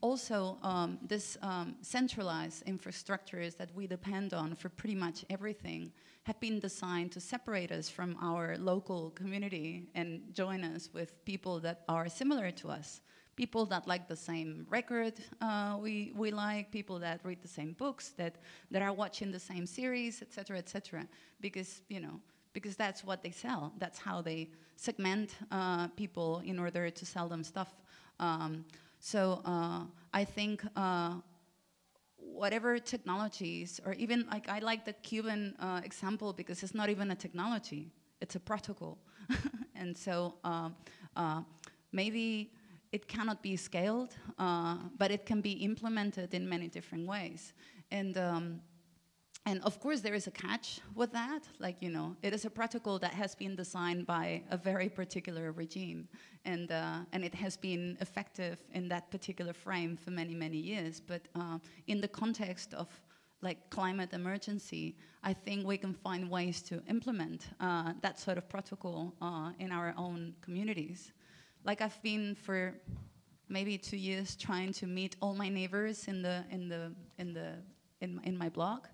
[0.00, 5.92] Also um, this um, centralized infrastructures that we depend on for pretty much everything
[6.24, 11.58] have been designed to separate us from our local community and join us with people
[11.60, 13.00] that are similar to us
[13.36, 17.72] people that like the same record uh, we, we like people that read the same
[17.72, 18.36] books that,
[18.70, 21.06] that are watching the same series etc etc
[21.40, 22.20] because you know
[22.54, 23.72] because that's what they sell.
[23.78, 27.74] That's how they segment uh, people in order to sell them stuff.
[28.18, 28.64] Um,
[29.00, 29.80] so uh,
[30.14, 31.16] I think uh,
[32.16, 37.10] whatever technologies, or even like I like the Cuban uh, example because it's not even
[37.10, 37.90] a technology;
[38.22, 38.96] it's a protocol.
[39.74, 41.42] and so uh,
[41.92, 42.52] maybe
[42.94, 47.52] it cannot be scaled, uh, but it can be implemented in many different ways.
[47.90, 48.60] And um,
[49.46, 51.42] and of course, there is a catch with that.
[51.58, 55.52] Like, you know, it is a protocol that has been designed by a very particular
[55.52, 56.08] regime,
[56.46, 60.98] and, uh, and it has been effective in that particular frame for many, many years.
[60.98, 62.88] But uh, in the context of
[63.42, 68.48] like climate emergency, I think we can find ways to implement uh, that sort of
[68.48, 71.12] protocol uh, in our own communities.
[71.64, 72.74] Like I've been for
[73.48, 77.54] maybe two years trying to meet all my neighbors in the in the in the
[78.00, 78.90] in, in my block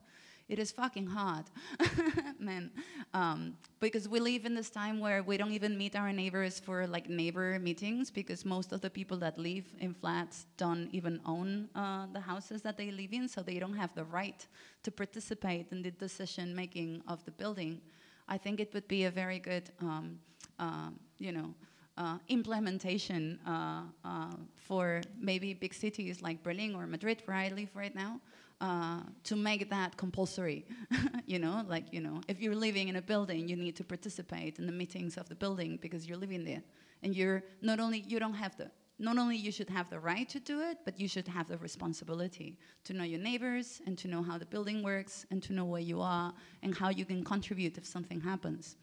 [0.50, 1.44] it is fucking hard,
[2.40, 2.72] man.
[3.14, 6.88] Um, because we live in this time where we don't even meet our neighbors for
[6.88, 11.68] like neighbor meetings because most of the people that live in flats don't even own
[11.76, 14.44] uh, the houses that they live in, so they don't have the right
[14.82, 17.80] to participate in the decision making of the building.
[18.28, 20.18] I think it would be a very good, um,
[20.58, 21.54] uh, you know,
[22.00, 27.68] uh, implementation uh, uh, for maybe big cities like Berlin or Madrid, where I live
[27.74, 28.20] right now,
[28.62, 30.64] uh, to make that compulsory.
[31.26, 34.58] you know, like, you know, if you're living in a building, you need to participate
[34.58, 36.62] in the meetings of the building because you're living there.
[37.02, 40.28] And you're not only, you don't have the, not only you should have the right
[40.30, 44.08] to do it, but you should have the responsibility to know your neighbors and to
[44.08, 46.32] know how the building works and to know where you are
[46.62, 48.76] and how you can contribute if something happens.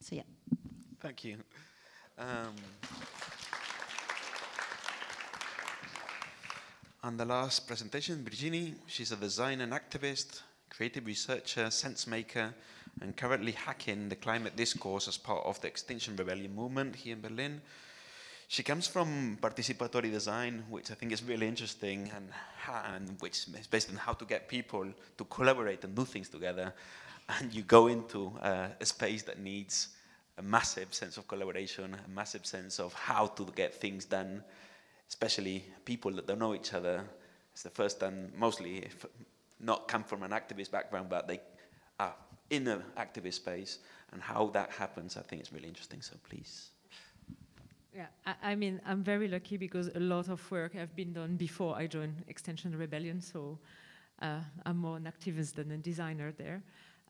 [0.00, 0.22] So, yeah.
[1.00, 1.38] Thank you.
[2.18, 2.54] Um,
[7.04, 12.54] And the last presentation, Virginie, she's a designer and activist, creative researcher, sense maker,
[13.00, 17.20] and currently hacking the climate discourse as part of the Extinction Rebellion movement here in
[17.20, 17.60] Berlin.
[18.46, 22.28] She comes from participatory design, which I think is really interesting, and,
[22.94, 24.86] and which is based on how to get people
[25.18, 26.72] to collaborate and do things together.
[27.28, 29.88] And you go into uh, a space that needs
[30.38, 34.42] a massive sense of collaboration, a massive sense of how to get things done
[35.12, 37.04] especially people that don't know each other.
[37.52, 38.88] It's the first time, mostly,
[39.60, 41.40] not come from an activist background, but they
[42.00, 42.14] are
[42.48, 43.78] in an activist space,
[44.12, 46.00] and how that happens, I think is really interesting.
[46.00, 46.70] So please.
[47.94, 51.36] Yeah, I, I, mean, I'm very lucky because a lot of work have been done
[51.36, 53.58] before I joined Extinction Rebellion, so
[54.22, 56.62] uh, I'm more an activist than a designer there.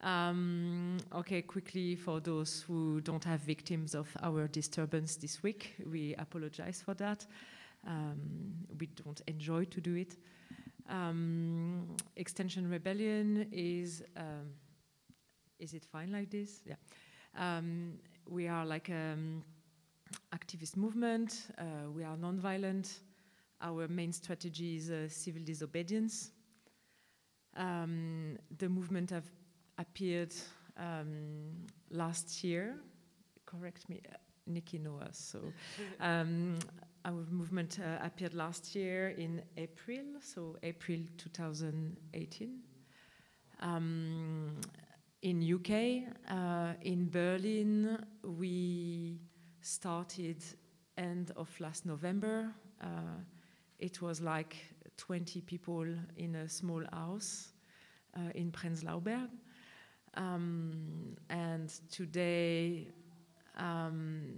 [0.03, 6.15] Um, okay, quickly for those who don't have victims of our disturbance this week, we
[6.17, 7.25] apologize for that.
[7.87, 10.17] Um, we don't enjoy to do it.
[10.89, 14.51] Um, Extinction Rebellion is um,
[15.61, 16.63] is it fine like this?
[16.67, 16.75] Yeah.
[17.39, 17.95] Um,
[18.29, 19.45] we are like an
[20.35, 21.47] activist movement.
[21.57, 23.01] Uh, we are non-violent.
[23.61, 26.33] Our main strategy is uh, civil disobedience.
[27.57, 29.31] Um, the movement have
[29.79, 30.35] appeared
[30.77, 32.77] um, last year.
[33.47, 34.17] Correct me, uh,
[34.47, 35.09] Nikki Noah.
[35.13, 35.41] So
[36.01, 36.59] um,
[37.05, 42.59] our movement uh, appeared last year in April, so April 2018.
[43.61, 44.61] Um,
[45.23, 49.21] in UK, uh, in Berlin, we
[49.61, 50.43] started
[50.99, 52.53] end of last November.
[52.81, 53.21] Uh,
[53.79, 54.57] it was like
[54.97, 57.53] 20 people in a small house
[58.17, 59.31] uh, in Prenzlauer Berg.
[60.15, 62.89] Um, and today,
[63.57, 64.35] um,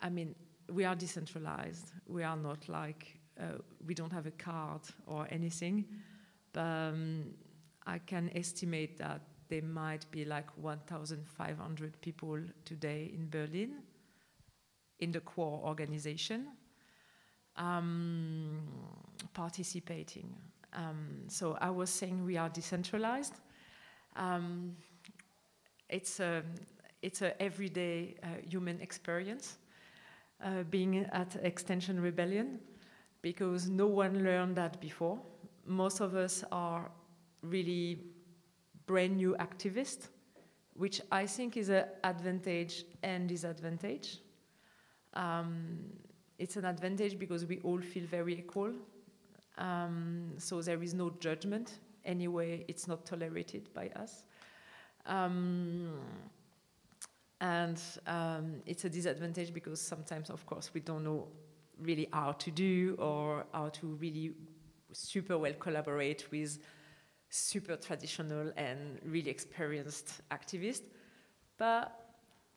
[0.00, 0.34] I mean,
[0.70, 1.92] we are decentralized.
[2.06, 5.84] We are not like, uh, we don't have a card or anything.
[6.52, 7.24] But um,
[7.86, 13.82] I can estimate that there might be like 1,500 people today in Berlin
[15.00, 16.46] in the core organization
[17.56, 18.58] um,
[19.34, 20.34] participating.
[20.72, 23.34] Um, so I was saying we are decentralized.
[24.16, 24.76] Um,
[25.90, 26.42] it's a
[27.02, 29.58] it's a everyday uh, human experience
[30.44, 32.60] uh, being at Extinction Rebellion
[33.22, 35.18] because no one learned that before.
[35.66, 36.90] Most of us are
[37.42, 38.04] really
[38.86, 40.08] brand new activists,
[40.74, 44.18] which I think is an advantage and disadvantage.
[45.14, 45.78] Um,
[46.38, 48.72] it's an advantage because we all feel very equal.
[49.58, 51.80] Um, so there is no judgment.
[52.04, 54.24] Anyway, it's not tolerated by us.
[55.06, 55.98] Um,
[57.40, 61.28] and um, it's a disadvantage because sometimes, of course, we don't know
[61.80, 64.32] really how to do or how to really
[64.92, 66.58] super well collaborate with
[67.30, 70.82] super traditional and really experienced activists.
[71.56, 71.92] But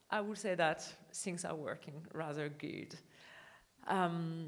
[0.09, 0.81] I would say that
[1.13, 2.95] things are working rather good.
[3.87, 4.47] Um,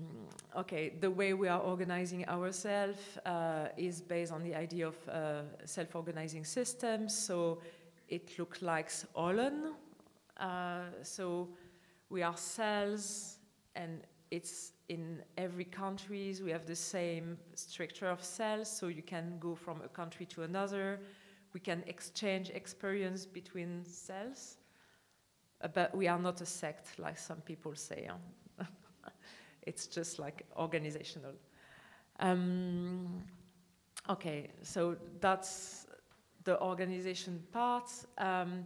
[0.55, 5.41] okay, the way we are organizing ourselves uh, is based on the idea of uh,
[5.65, 7.17] self-organizing systems.
[7.17, 7.59] So
[8.09, 9.73] it looks like Holland.
[10.37, 11.49] Uh, so
[12.09, 13.37] we are cells,
[13.75, 14.01] and
[14.31, 16.35] it's in every country.
[16.43, 20.43] We have the same structure of cells, so you can go from a country to
[20.43, 20.99] another.
[21.53, 24.57] We can exchange experience between cells,
[25.61, 28.09] uh, but we are not a sect like some people say.
[28.59, 28.65] Huh?
[29.63, 31.33] it's just like organizational.
[32.19, 33.23] Um,
[34.09, 35.84] okay, so that's
[36.45, 37.91] the organization part.
[38.17, 38.65] Um,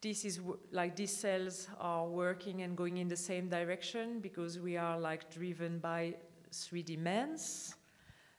[0.00, 0.40] this is
[0.72, 5.30] like these cells are working and going in the same direction because we are like
[5.32, 6.14] driven by
[6.52, 7.74] three demands.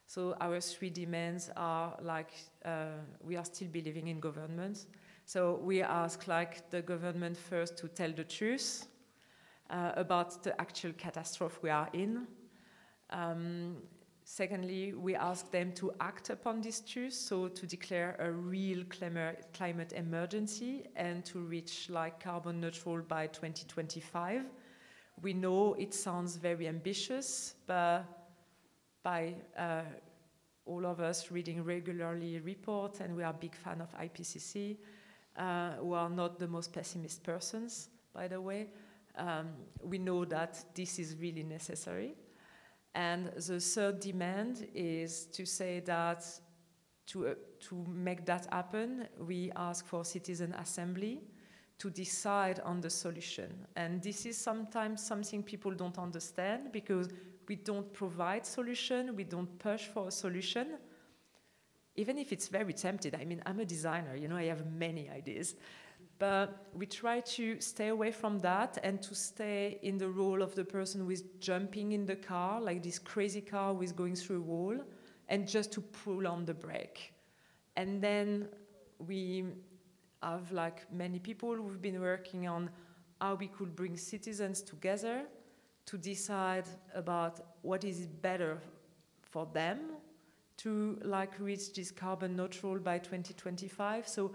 [0.08, 2.32] So our three demands are like
[2.66, 4.86] uh, we are still believing in government.
[5.26, 8.88] So we ask like the government first to tell the truth
[9.70, 12.26] uh, about the actual catastrophe we are in.
[13.12, 13.78] Um,
[14.32, 19.92] Secondly, we ask them to act upon this truth, so to declare a real climate
[19.94, 24.44] emergency and to reach like carbon neutral by 2025.
[25.24, 28.06] We know it sounds very ambitious, but
[29.02, 29.82] by uh,
[30.68, 34.78] all of us reading regularly reports, and we are a big fan of IPCC,
[35.38, 38.68] uh, who are not the most pessimist persons, by the way.
[39.18, 39.48] Um,
[39.82, 42.14] we know that this is really necessary.
[42.96, 46.26] And the third demand is to say that
[47.08, 51.22] to, uh, to make that happen, we ask for citizen assembly
[51.80, 53.66] to decide on the solution.
[53.76, 57.08] And this is sometimes something people don't understand because
[57.48, 60.78] we don't provide solution, we don't push for a solution.
[61.96, 65.10] Even if it's very tempted, I mean, I'm a designer, you know, I have many
[65.10, 65.56] ideas.
[66.20, 70.54] But we try to stay away from that and to stay in the role of
[70.54, 74.16] the person who is jumping in the car, like this crazy car who is going
[74.16, 74.78] through a wall,
[75.30, 77.14] and just to pull on the brake.
[77.78, 78.50] And then
[79.08, 79.46] we
[80.22, 82.70] have like many people who've been working on
[83.22, 85.24] how we could bring citizens together
[85.86, 88.58] to decide about what is better
[89.22, 89.80] for them
[90.58, 94.08] to like reach this carbon neutral by 2025.
[94.08, 94.34] So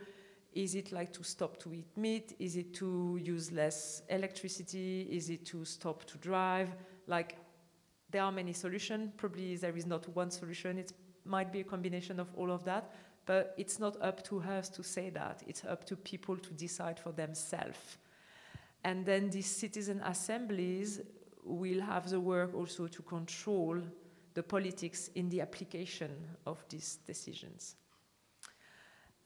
[0.55, 2.35] is it like to stop to eat meat?
[2.39, 5.09] Is it to use less electricity?
[5.11, 6.69] Is it to stop to drive?
[7.07, 7.37] Like,
[8.11, 9.13] there are many solutions.
[9.17, 10.79] Probably there is not one solution.
[10.79, 10.93] It
[11.25, 12.95] might be a combination of all of that.
[13.27, 15.43] But it's not up to us to say that.
[15.47, 17.99] It's up to people to decide for themselves.
[18.85, 21.01] And then these citizen assemblies
[21.43, 23.81] will have the work also to control
[24.35, 26.11] the politics in the application
[26.47, 27.77] of these decisions.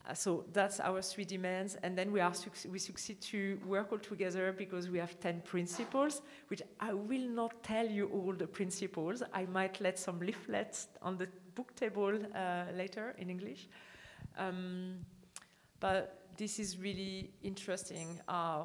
[0.07, 2.33] Uh, so that's our three demands, and then we, are
[2.71, 7.63] we succeed to work all together because we have 10 principles, which I will not
[7.63, 9.23] tell you all the principles.
[9.35, 13.69] I might let some leaflets on the book table uh, later in English.
[14.39, 15.05] Um,
[15.81, 18.21] but this is really interesting.
[18.29, 18.65] Uh,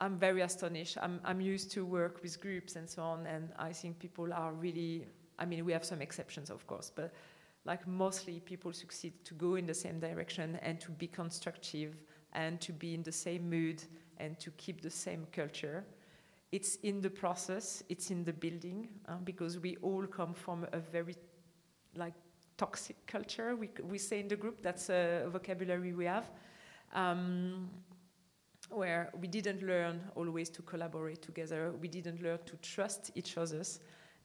[0.00, 0.96] I'm very astonished.
[1.00, 4.52] I'm, I'm used to work with groups and so on, and I think people are
[4.52, 5.06] really,
[5.38, 7.12] I mean, we have some exceptions, of course, but
[7.64, 11.94] like mostly people succeed to go in the same direction and to be constructive
[12.32, 13.82] and to be in the same mood
[14.18, 15.84] and to keep the same culture.
[16.52, 20.78] It's in the process, it's in the building, uh, because we all come from a
[20.78, 21.14] very
[21.96, 22.14] like
[22.56, 23.54] toxic culture.
[23.56, 26.30] We, we say in the group that's a vocabulary we have,
[26.92, 27.68] um,
[28.70, 31.72] where we didn't learn always to collaborate together.
[31.80, 33.80] We didn't learn to trust each other's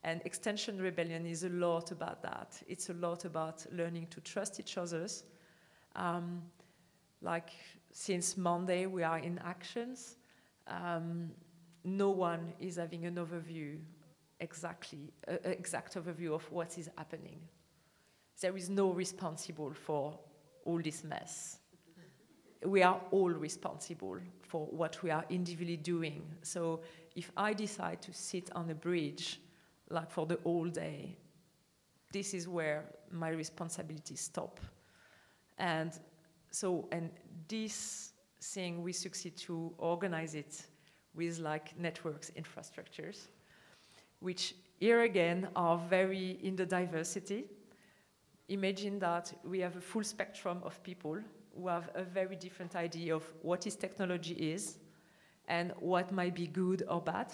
[0.06, 2.62] and Extinction Rebellion is a lot about that.
[2.68, 5.24] It's a lot about learning to trust each other's.
[5.96, 6.44] Um,
[7.24, 7.50] like
[7.92, 10.18] since Monday, we are in actions.
[10.68, 11.32] Um,
[11.84, 13.80] no one is having an overview,
[14.40, 17.40] exactly, uh, exact overview of what is happening.
[18.42, 20.20] There is no responsible for
[20.66, 21.58] all this mess.
[22.64, 26.28] We are all responsible for what we are individually doing.
[26.44, 26.82] So
[27.16, 29.40] if I decide to sit on a bridge
[29.90, 31.18] like for the whole day,
[32.12, 34.60] this is where my responsibilities stop.
[35.58, 35.92] And
[36.52, 37.10] so, and
[37.48, 40.66] this thing, we succeed to organize it
[41.14, 43.28] with like networks, infrastructures,
[44.20, 47.46] which here again are very in the diversity.
[48.50, 51.18] Imagine that we have a full spectrum of people
[51.58, 54.78] who have a very different idea of what is technology is
[55.48, 57.32] and what might be good or bad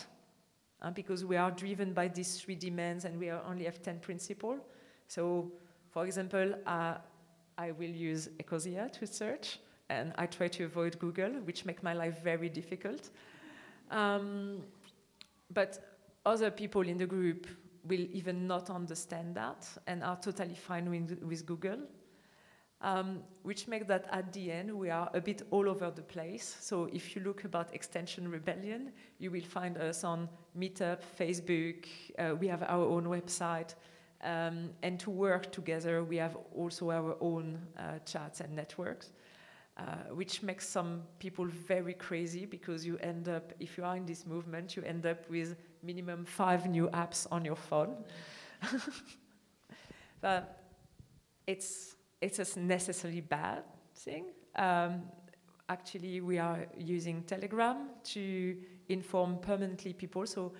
[0.82, 4.60] uh, because we are driven by these three demands and we only have 10 principles.
[5.08, 5.52] So,
[5.90, 6.96] for example, uh,
[7.58, 9.60] I will use Ecosia to search,
[9.90, 13.10] and I try to avoid Google, which make my life very difficult.
[13.90, 14.64] Um,
[15.54, 17.48] but other people in the group
[17.88, 21.80] will even not understand that and are totally fine with, with Google
[22.84, 26.58] um, which makes that at the end we are a bit all over the place.
[26.60, 30.28] So if you look about Extinction Rebellion, you will find us on
[30.58, 31.86] Meetup, Facebook,
[32.20, 33.76] uh, we have our own website.
[34.24, 39.14] Um, and to work together, we have also our own uh, chats and networks,
[39.78, 44.06] uh, which makes some people very crazy because you end up, if you are in
[44.06, 47.96] this movement, you end up with minimum five new apps on your phone.
[50.22, 50.62] but
[51.48, 53.64] it's it's a necessarily bad
[53.96, 54.26] thing.
[54.56, 55.02] Um,
[55.68, 58.58] actually, we are using Telegram to
[58.90, 60.26] inform permanently people.
[60.26, 60.54] So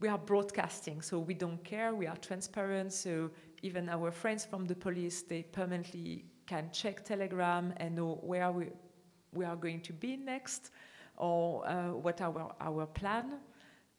[0.00, 1.94] we are broadcasting, so we don't care.
[1.94, 2.92] We are transparent.
[2.92, 3.30] So
[3.62, 8.66] even our friends from the police, they permanently can check Telegram and know where we,
[9.32, 10.70] we are going to be next
[11.16, 13.40] or uh, what our our plan.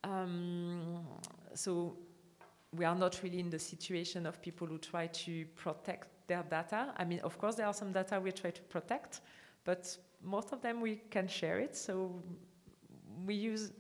[0.04, 1.06] Um,
[1.54, 1.98] so
[2.76, 6.94] we are not really in the situation of people who try to protect their data.
[6.98, 9.22] I mean, of course, there are some data we try to protect,
[9.66, 11.76] but most of them we can share it.
[11.76, 12.22] So
[13.26, 13.72] we use,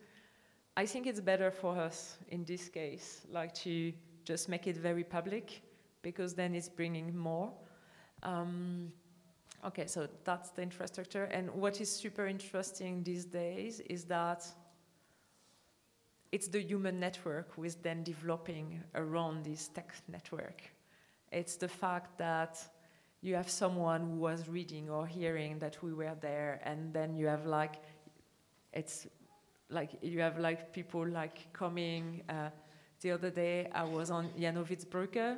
[0.77, 5.03] I think it's better for us in this case, like to just make it very
[5.03, 5.61] public
[6.01, 7.51] because then it's bringing more.
[8.23, 8.91] Um,
[9.65, 11.25] okay, so that's the infrastructure.
[11.25, 14.45] And what is super interesting these days is that
[16.31, 20.61] it's the human network who is then developing around this tech network.
[21.31, 22.59] It's the fact that
[23.21, 27.27] you have someone who was reading or hearing that we were there, and then you
[27.27, 27.75] have like,
[28.73, 29.07] it's
[29.69, 32.23] like you have like people like coming.
[32.29, 32.49] Uh,
[33.01, 35.37] the other day I was on Jannowitzbrücke,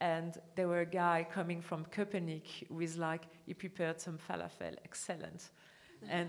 [0.00, 5.50] and there were a guy coming from Köpenick with like he prepared some falafel, excellent,
[6.08, 6.28] and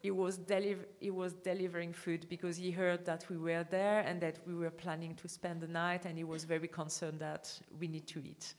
[0.00, 4.20] he was, deliver- he was delivering food because he heard that we were there and
[4.20, 7.86] that we were planning to spend the night, and he was very concerned that we
[7.86, 8.54] need to eat.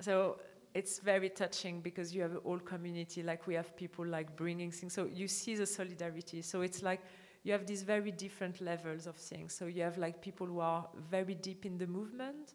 [0.00, 0.36] so
[0.78, 4.70] it's very touching because you have a whole community, like we have people like bringing
[4.70, 4.92] things.
[4.92, 6.40] So you see the solidarity.
[6.42, 7.00] So it's like
[7.42, 9.52] you have these very different levels of things.
[9.58, 12.54] So you have like people who are very deep in the movement,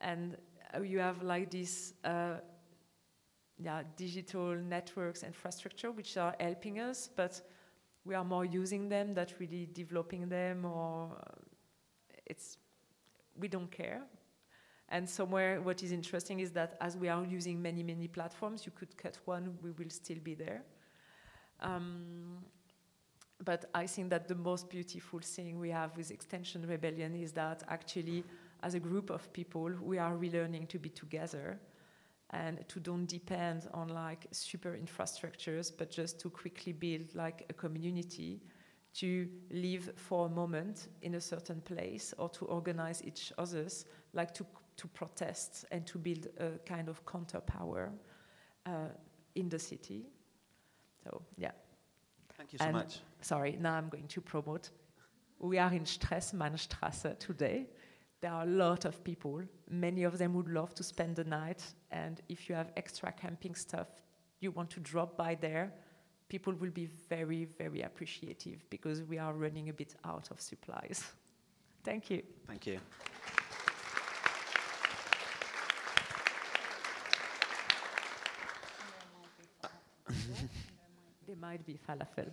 [0.00, 0.36] and
[0.82, 1.94] you have like this.
[2.04, 2.36] Uh,
[3.58, 7.40] yeah, digital networks infrastructure which are helping us, but
[8.04, 11.16] we are more using them than really developing them, or
[12.26, 12.58] it's
[13.40, 14.02] we don't care.
[14.88, 18.72] And somewhere, what is interesting is that as we are using many, many platforms, you
[18.72, 20.62] could cut one, we will still be there.
[21.60, 22.38] Um,
[23.44, 27.64] but I think that the most beautiful thing we have with Extinction Rebellion is that
[27.68, 28.24] actually,
[28.62, 31.58] as a group of people, we are relearning to be together
[32.30, 37.52] and to don't depend on like super infrastructures, but just to quickly build like a
[37.52, 38.40] community
[38.94, 43.84] to live for a moment in a certain place or to organize each other's,
[44.14, 44.46] like to,
[44.76, 47.92] to protest and to build a kind of counter power
[48.66, 48.88] uh,
[49.34, 50.06] in the city.
[51.04, 51.52] So, yeah.
[52.36, 53.00] Thank you so And- much.
[53.20, 54.70] Sorry, now I'm going to promote.
[55.38, 57.66] We are in Stresemannstrasse today.
[58.20, 59.42] There are a lot of people.
[59.70, 61.62] Many of them would love to spend the night.
[61.90, 63.88] And if you have extra camping stuff,
[64.40, 65.72] you want to drop by there,
[66.28, 71.04] people will be very, very appreciative because we are running a bit out of supplies.
[71.84, 72.22] Thank you.
[72.46, 72.78] Thank you.
[81.40, 82.30] Might be falafel.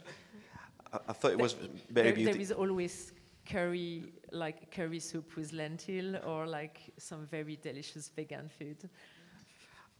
[0.91, 2.41] I, I thought it was very there, there beautiful.
[2.41, 3.13] is always
[3.45, 8.89] curry, like curry soup with lentil, or like some very delicious vegan food.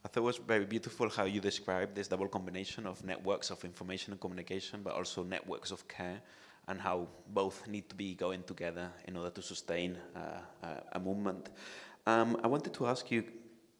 [0.04, 3.64] I thought it was very beautiful how you described this double combination of networks of
[3.64, 6.20] information and communication, but also networks of care,
[6.68, 10.20] and how both need to be going together in order to sustain uh,
[10.62, 11.48] uh, a movement.
[12.06, 13.24] Um, I wanted to ask you,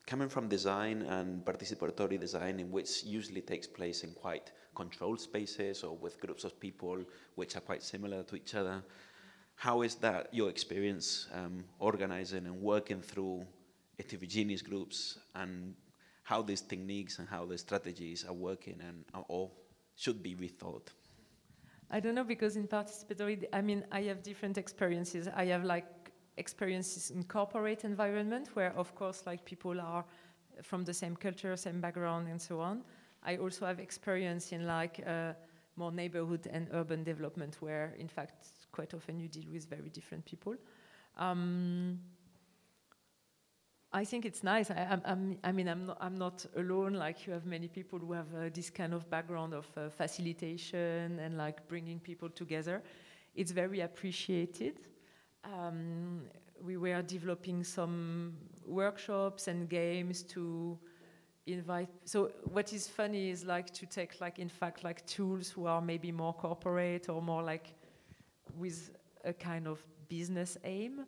[0.07, 5.83] coming from design and participatory design, in which usually takes place in quite controlled spaces
[5.83, 6.99] or with groups of people
[7.35, 8.83] which are quite similar to each other,
[9.57, 13.47] how is that your experience um, organizing and working through
[13.99, 15.75] heterogeneous groups and
[16.25, 19.51] how these techniques and how the strategies are working and or
[19.97, 20.89] should be rethought.
[21.91, 25.29] I don't know because in participatory, I mean, I have different experiences.
[25.29, 25.87] I have like
[26.37, 30.05] experiences in corporate environment where, of course, like people are
[30.63, 32.83] from the same culture, same background, and so on.
[33.25, 35.33] I also have experience in like uh,
[35.77, 40.25] more neighborhood and urban development where, in fact, quite often you deal with very different
[40.25, 40.55] people.
[41.17, 42.01] Um,
[43.93, 44.73] I think it's nice.
[44.73, 46.95] I, I'm, I mean, I'm not, I'm not alone.
[46.95, 51.21] Like you have many people who have uh, this kind of background of uh, facilitation
[51.21, 52.83] and like bringing people together.
[53.37, 54.81] It's very appreciated.
[55.45, 56.23] Um,
[56.61, 58.35] we were developing some
[58.67, 60.79] workshops and games to
[61.47, 61.89] invite.
[62.05, 65.81] So what is funny is like to take like in fact like tools who are
[65.81, 67.75] maybe more corporate or more like
[68.57, 68.91] with
[69.25, 71.05] a kind of business aim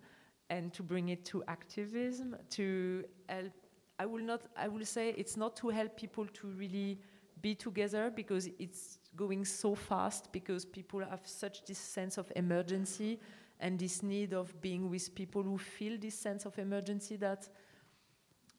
[0.50, 3.52] and to bring it to activism to help
[3.98, 6.98] i will not i will say it's not to help people to really
[7.42, 13.18] be together because it's going so fast because people have such this sense of emergency
[13.60, 17.48] and this need of being with people who feel this sense of emergency that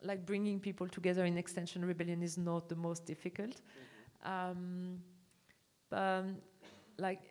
[0.02, 3.62] like bringing people together in Extinction Rebellion is not the most difficult.
[4.24, 5.00] Um,
[5.90, 6.26] but
[6.98, 7.22] like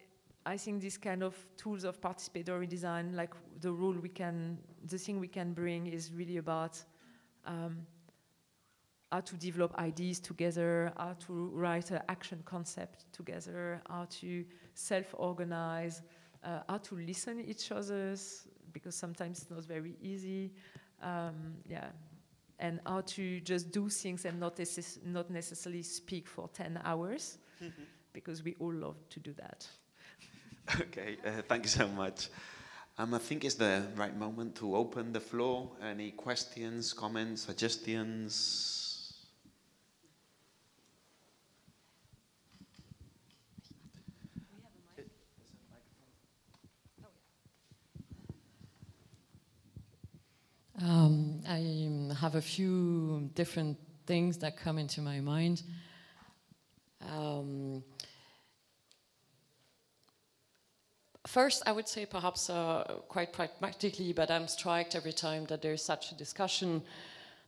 [0.46, 4.96] I think this kind of tools of participatory design, like the rule we can, the
[4.96, 6.82] thing we can bring is really about
[7.44, 7.84] um,
[9.10, 14.44] how to develop ideas together, how to write an action concept together, how to
[14.74, 16.02] self-organize,
[16.44, 20.52] uh, how to listen each other's, because sometimes it's not very easy.
[21.02, 21.88] Um, yeah,
[22.58, 27.38] and how to just do things and not, necess- not necessarily speak for 10 hours,
[28.12, 29.66] because we all love to do that.
[30.80, 32.28] Okay, uh, thank you so much.
[32.98, 35.70] Um, I think it's the right moment to open the floor.
[35.82, 38.85] Any questions, comments, suggestions?
[50.86, 53.76] Um, I have a few different
[54.06, 55.64] things that come into my mind.
[57.12, 57.82] Um,
[61.26, 65.82] first, I would say perhaps uh, quite pragmatically, but I'm struck every time that there's
[65.82, 66.82] such a discussion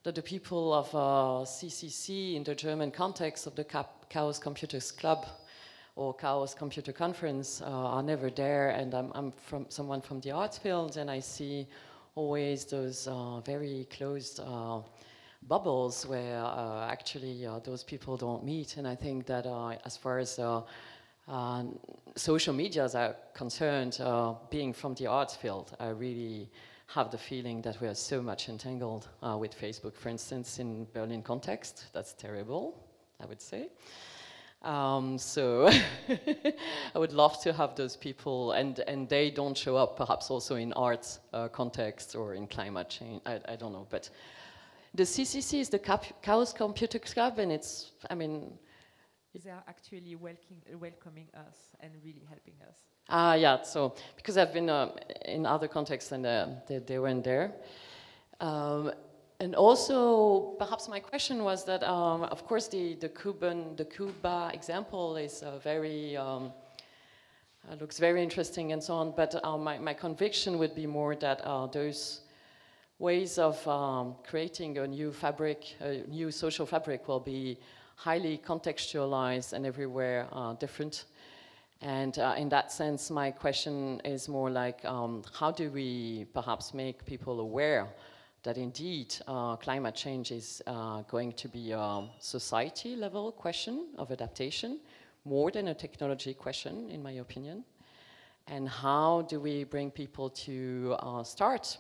[0.03, 4.91] that the people of uh, CCC in the German context of the Cap- Chaos Computers
[4.91, 5.29] Club
[5.95, 8.71] or Chaos Computer Conference uh, are never there.
[8.71, 11.69] And I'm, I'm from someone from the arts field, and I see
[12.19, 14.81] always those uh, very closed uh,
[15.47, 18.77] bubbles where uh, actually uh, those people don't meet.
[18.77, 20.63] And I think that uh, as far as uh,
[22.17, 24.01] social medias are concerned,
[24.51, 26.51] being from the arts field, I really
[26.87, 29.09] have the feeling that we are so much entangled
[29.39, 31.85] with Facebook, for instance, in Berlin context.
[31.93, 32.75] That's terrible,
[33.21, 33.69] I would say.
[34.63, 35.69] Um, so
[36.95, 40.57] I would love to have those people, and, and they don't show up perhaps also
[40.57, 43.23] in arts uh, context or in climate change.
[43.25, 44.11] I, I don't know, but
[44.95, 48.59] the CCC is the Cap- Chaos Computer Club, and it's, I mean,
[49.45, 52.77] they are actually welcoming, welcoming us and really helping us.
[53.09, 53.63] Ah, yeah.
[53.63, 54.91] So because I've been uh,
[55.25, 57.53] in other contexts and uh, they, they, weren't there.
[58.41, 58.93] Um,
[59.41, 64.51] and also, perhaps my question was that, um, of course, the, the Cuban, the Cuba
[64.53, 66.53] example is uh, very, um,
[67.71, 69.13] uh, looks very interesting and so on.
[69.17, 72.23] But uh, my, my conviction would be more that uh, those
[72.99, 77.59] ways of um, creating a new fabric, a new social fabric, will be
[77.95, 81.05] highly contextualized and everywhere uh, different.
[81.81, 86.75] And uh, in that sense, my question is more like, um, how do we perhaps
[86.75, 87.87] make people aware
[88.49, 94.11] that indeed uh, climate change is uh, going to be a society level question of
[94.11, 94.81] adaptation
[95.27, 97.63] more than a technology question, in my opinion.
[98.47, 101.77] And how do we bring people to uh, start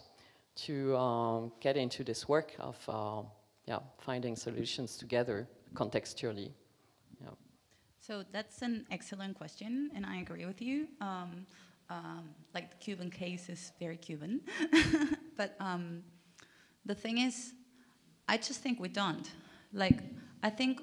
[0.66, 3.22] to um, get into this work of uh,
[3.64, 6.50] yeah, finding solutions together contextually?
[7.22, 7.28] Yeah.
[7.98, 10.88] So that's an excellent question, and I agree with you.
[11.00, 11.46] Um,
[11.88, 14.42] um, like the Cuban case is very Cuban,
[15.38, 16.02] but um,
[16.89, 17.53] the thing is,
[18.26, 19.30] I just think we don't.
[19.72, 20.01] Like,
[20.43, 20.80] I think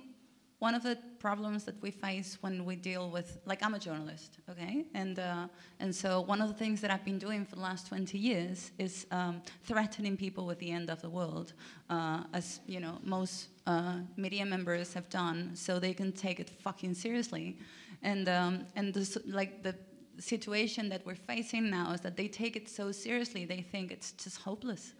[0.60, 4.38] one of the problems that we face when we deal with, like, I'm a journalist,
[4.50, 5.48] okay, and uh,
[5.80, 8.72] and so one of the things that I've been doing for the last 20 years
[8.78, 11.54] is um, threatening people with the end of the world,
[11.90, 16.50] uh, as you know most uh, media members have done, so they can take it
[16.50, 17.58] fucking seriously,
[18.04, 19.76] and um, and this, like the
[20.20, 24.12] situation that we're facing now is that they take it so seriously, they think it's
[24.14, 24.94] just hopeless.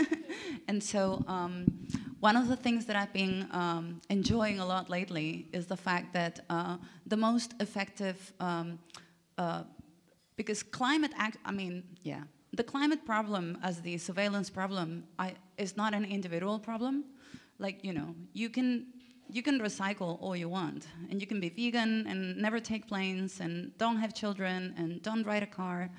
[0.68, 1.66] and so, um,
[2.20, 6.14] one of the things that I've been um, enjoying a lot lately is the fact
[6.14, 8.78] that uh, the most effective, um,
[9.36, 9.64] uh,
[10.36, 12.22] because climate act, I mean, yeah,
[12.54, 17.04] the climate problem as the surveillance problem I, is not an individual problem.
[17.58, 18.86] Like, you know, you can
[19.28, 23.40] you can recycle all you want, and you can be vegan and never take planes
[23.40, 25.90] and don't have children and don't ride a car.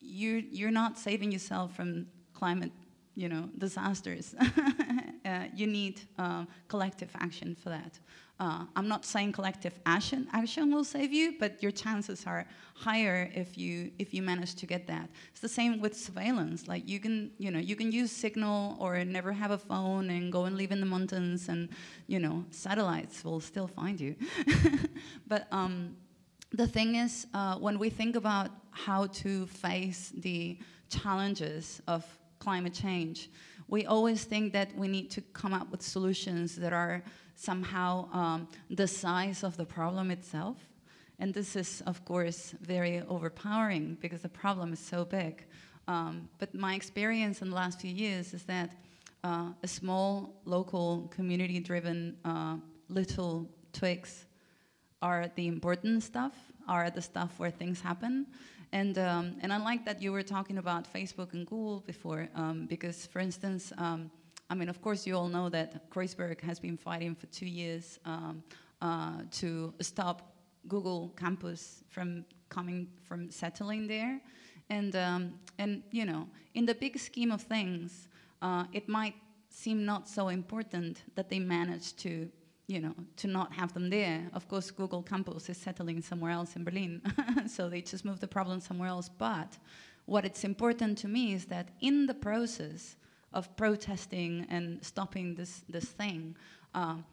[0.00, 2.72] You, you're not saving yourself from climate,
[3.14, 4.34] you know, disasters.
[5.24, 7.98] uh, you need uh, collective action for that.
[8.42, 13.30] Uh, I'm not saying collective action action will save you, but your chances are higher
[13.36, 15.08] if you if you manage to get that.
[15.30, 16.66] It's the same with surveillance.
[16.66, 20.32] Like you can you know you can use Signal or never have a phone and
[20.32, 21.68] go and live in the mountains, and
[22.08, 24.16] you know satellites will still find you.
[25.28, 25.96] but um,
[26.50, 32.04] the thing is, uh, when we think about how to face the challenges of
[32.40, 33.30] climate change,
[33.68, 37.04] we always think that we need to come up with solutions that are
[37.42, 40.56] somehow um, the size of the problem itself.
[41.18, 45.44] And this is, of course, very overpowering because the problem is so big.
[45.88, 48.70] Um, but my experience in the last few years is that
[49.24, 52.56] uh, a small, local, community driven uh,
[52.88, 54.26] little twigs
[55.00, 56.34] are the important stuff,
[56.68, 58.26] are the stuff where things happen.
[58.72, 62.66] And, um, and I like that you were talking about Facebook and Google before, um,
[62.66, 64.10] because, for instance, um,
[64.52, 67.98] I mean, of course, you all know that Kreuzberg has been fighting for two years
[68.04, 68.44] um,
[68.82, 70.34] uh, to stop
[70.68, 74.20] Google campus from coming from settling there,
[74.68, 78.08] and um, and you know, in the big scheme of things,
[78.42, 79.14] uh, it might
[79.48, 82.28] seem not so important that they managed to
[82.66, 84.20] you know, to not have them there.
[84.34, 87.00] Of course, Google Campus is settling somewhere else in Berlin,
[87.46, 89.08] so they just moved the problem somewhere else.
[89.08, 89.56] But
[90.04, 92.96] what it's important to me is that in the process,
[93.34, 96.36] of protesting and stopping this, this thing,
[96.74, 97.04] um,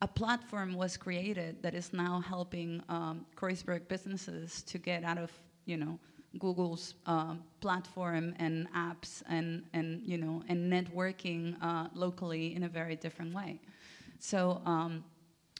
[0.00, 5.30] a platform was created that is now helping um, Kreuzberg businesses to get out of,
[5.64, 5.98] you know,
[6.38, 12.68] Google's um, platform and apps and, and, you know, and networking uh, locally in a
[12.68, 13.60] very different way.
[14.18, 15.04] So, um,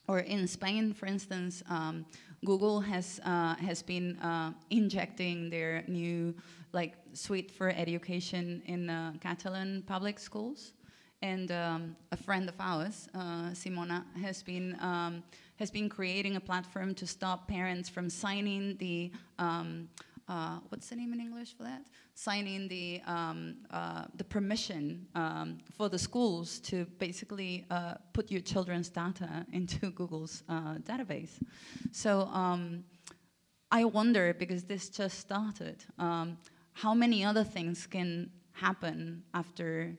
[0.09, 2.05] or in Spain, for instance, um,
[2.45, 6.35] Google has, uh, has been uh, injecting their new
[6.73, 10.73] like suite for education in uh, Catalan public schools.
[11.21, 15.23] And um, a friend of ours, uh, Simona, has been um,
[15.57, 19.89] has been creating a platform to stop parents from signing the um,
[20.29, 21.83] uh, what's the name in English for that?
[22.15, 28.41] Signing the um, uh, the permission um, for the schools to basically uh, put your
[28.41, 31.41] children's data into Google's uh, database.
[31.91, 32.85] So um,
[33.71, 35.85] I wonder because this just started
[36.75, 39.97] how many other things can happen after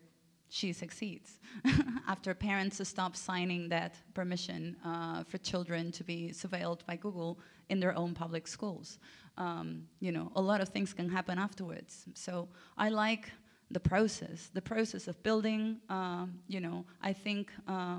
[0.53, 1.39] she succeeds.
[2.07, 7.39] After parents stop signing that permission uh, for children to be surveilled by Google
[7.69, 8.99] in their own public schools.
[9.35, 12.05] Um, you know, a lot of things can happen afterwards.
[12.13, 13.31] So I like
[13.71, 15.77] the process, the process of building.
[15.89, 17.97] Uh, you know, I think uh,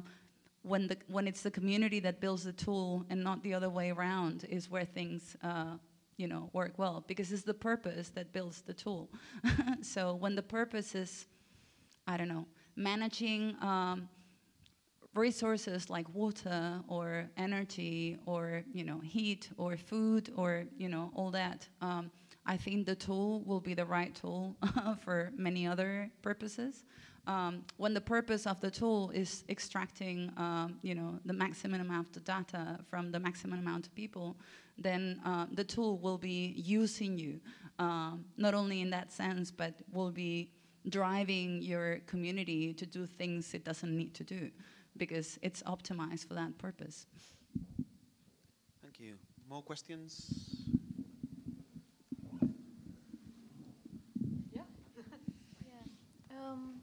[0.63, 3.91] when the when it's the community that builds the tool and not the other way
[3.91, 5.37] around is where things.
[5.43, 5.77] Uh,
[6.17, 9.11] you know, work well because it's the purpose that builds the tool.
[9.83, 11.27] so when the purpose is,
[12.07, 12.47] I don't know,
[12.77, 14.09] managing um,
[15.15, 21.31] resources like water or energy or you know heat or food or you know all
[21.31, 22.11] that um,
[22.47, 24.57] i think the tool will be the right tool
[25.05, 26.85] for many other purposes.
[27.27, 32.15] Um, when the purpose of the tool is extracting um, you know the maximum amount
[32.19, 34.37] of data from the maximum amount of people
[34.77, 37.41] then uh, the tool will be using you
[37.79, 40.51] um, not only in that sense but will be
[40.89, 44.51] driving your community to do things it doesn't need to do
[44.97, 47.07] because it's optimized for that purpose.
[48.82, 49.14] Thank you.
[49.49, 50.30] More questions?
[54.53, 54.62] Yeah.
[55.66, 56.39] yeah.
[56.39, 56.80] Um,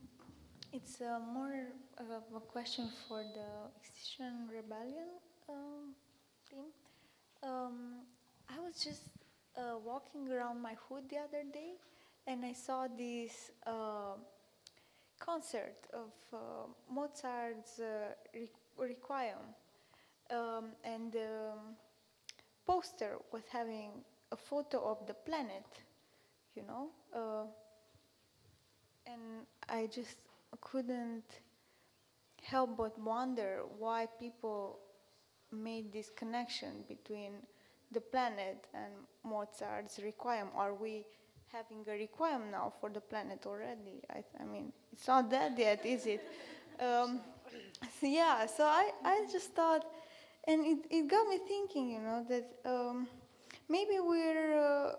[0.74, 1.54] it's uh, more
[1.98, 5.08] of a question for the Extinction Rebellion
[5.50, 5.94] um,
[6.50, 6.66] team.
[7.44, 8.06] Um,
[8.50, 9.04] I was just
[9.58, 11.74] uh, walking around my hood the other day
[12.28, 14.16] and I saw this uh,
[15.20, 16.38] concert of uh,
[16.92, 18.14] Mozart's uh,
[18.78, 19.38] Requiem,
[20.30, 21.76] um, and the um,
[22.66, 23.92] poster was having
[24.32, 25.66] a photo of the planet,
[26.56, 27.46] you know, uh,
[29.06, 30.18] and I just
[30.62, 31.42] couldn't
[32.44, 34.80] help but wonder why people
[35.52, 37.34] made this connection between
[37.92, 38.94] the planet and
[39.24, 40.48] Mozart's Requiem.
[40.56, 41.06] Are we
[41.52, 44.02] having a requiem now for the planet already.
[44.10, 46.24] I, I mean, it's not that yet, is it?
[46.80, 47.22] Um,
[48.00, 49.86] so yeah, so I, I just thought,
[50.48, 53.08] and it, it got me thinking, you know, that um,
[53.70, 54.94] maybe we're, uh,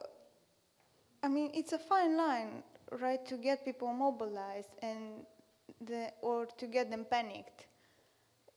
[1.23, 2.63] I mean, it's a fine line,
[3.01, 5.25] right, to get people mobilized and
[5.81, 7.67] the, or to get them panicked.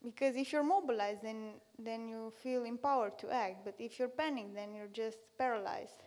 [0.04, 3.66] Because if you're mobilized, then, then you feel empowered to act.
[3.66, 6.04] But if you're panicked, then you're just paralyzed.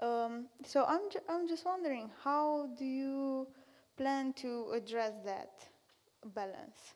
[0.00, 3.46] Um, so I'm, ju I'm just wondering, how do you
[3.96, 5.68] plan to address that
[6.34, 6.94] balance?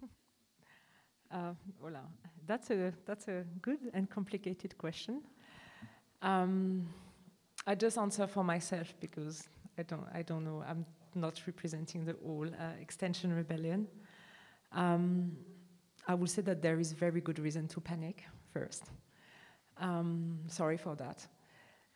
[1.28, 2.02] Uh, voilà.
[2.46, 5.22] That's a that's a good and complicated question.
[6.22, 6.88] Um,
[7.66, 10.62] I just answer for myself because I don't I don't know.
[10.66, 10.86] I'm
[11.16, 13.88] not representing the whole uh, Extinction Rebellion.
[14.70, 15.36] Um,
[16.06, 18.84] I will say that there is very good reason to panic first.
[19.78, 21.26] Um, sorry for that.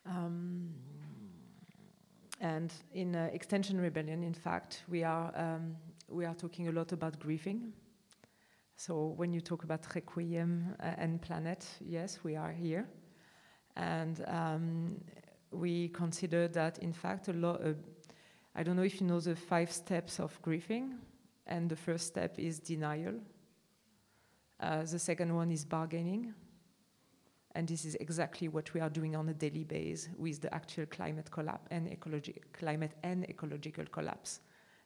[0.07, 0.70] Um,
[2.41, 5.76] and in uh, Extinction Rebellion, in fact, we are, um,
[6.09, 7.72] we are talking a lot about grieving.
[8.76, 12.89] So when you talk about Requiem uh, and Planet, yes, we are here.
[13.76, 15.01] And um,
[15.51, 17.61] we consider that, in fact, a lot.
[17.62, 17.74] Uh,
[18.55, 20.95] I don't know if you know the five steps of grieving,
[21.47, 23.14] and the first step is denial.
[24.59, 26.35] Uh, the second one is bargaining.
[27.55, 30.86] And this is exactly what we are doing on a daily basis with the actual
[30.86, 34.40] climate collapse and ecologi- climate and ecological collapse.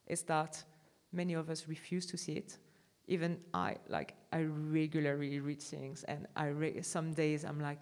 [0.06, 0.64] Is that
[1.12, 2.58] many of us refuse to see it.
[3.06, 7.78] Even I, like, I regularly read things, and I re- some days I'm like,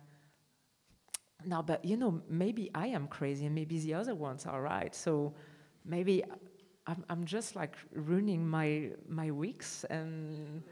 [1.45, 4.95] no, but you know, maybe I am crazy, and maybe the other ones are right.
[4.95, 5.35] So
[5.85, 6.25] maybe
[6.87, 10.63] I'm, I'm just like ruining my my weeks and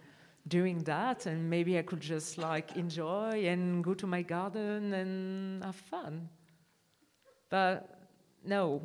[0.48, 5.64] doing that and maybe I could just like enjoy and go to my garden and
[5.64, 6.28] have fun.
[7.48, 7.98] But
[8.44, 8.82] no.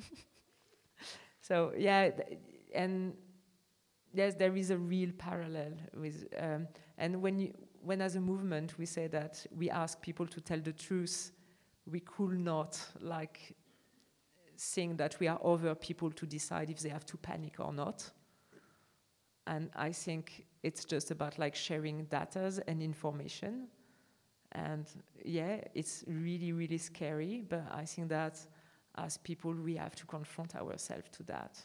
[1.40, 2.10] so yeah,
[2.74, 3.14] and
[4.12, 6.66] yes, there is a real parallel with, um,
[6.98, 7.52] and when you,
[7.82, 11.32] when as a movement we say that we ask people to tell the truth,
[11.86, 13.54] we could not like
[14.58, 18.10] think that we are over people to decide if they have to panic or not.
[19.46, 23.68] And I think it's just about like sharing data and information.
[24.52, 24.86] And
[25.24, 28.38] yeah, it's really, really scary, but I think that
[28.96, 31.64] as people, we have to confront ourselves to that.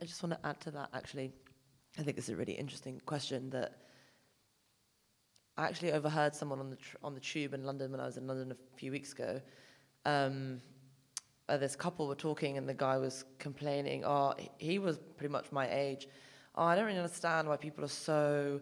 [0.00, 1.32] I just want to add to that actually.
[1.98, 3.78] I think it's a really interesting question that
[5.56, 8.26] I actually overheard someone on the on the tube in London when I was in
[8.26, 9.40] London a few weeks ago.
[10.04, 10.60] Um,
[11.50, 14.04] uh, this couple were talking, and the guy was complaining.
[14.04, 16.08] Oh, he was pretty much my age.
[16.54, 18.60] Oh, I don't really understand why people are so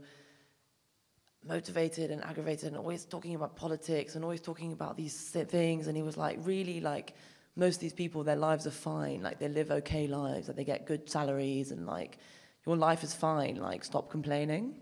[1.47, 5.87] motivated and aggravated and always talking about politics and always talking about these things.
[5.87, 7.15] And he was like, really, like,
[7.57, 9.23] most of these people, their lives are fine.
[9.23, 12.19] Like, they live okay lives, like, they get good salaries, and like,
[12.67, 13.57] your life is fine.
[13.57, 14.75] Like, stop complaining.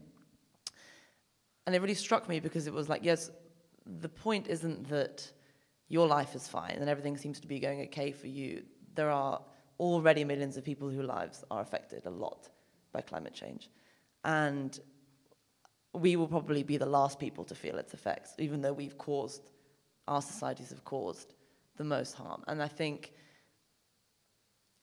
[1.66, 3.30] And it really struck me because it was like, yes,
[4.00, 5.30] the point isn't that
[5.88, 8.62] your life is fine and everything seems to be going okay for you.
[8.94, 9.40] There are
[9.78, 12.48] already millions of people whose lives are affected a lot
[12.92, 13.70] by climate change.
[14.24, 14.78] And
[15.92, 19.52] we will probably be the last people to feel its effects, even though we've caused,
[20.08, 21.34] our societies have caused
[21.76, 22.42] the most harm.
[22.48, 23.12] And I think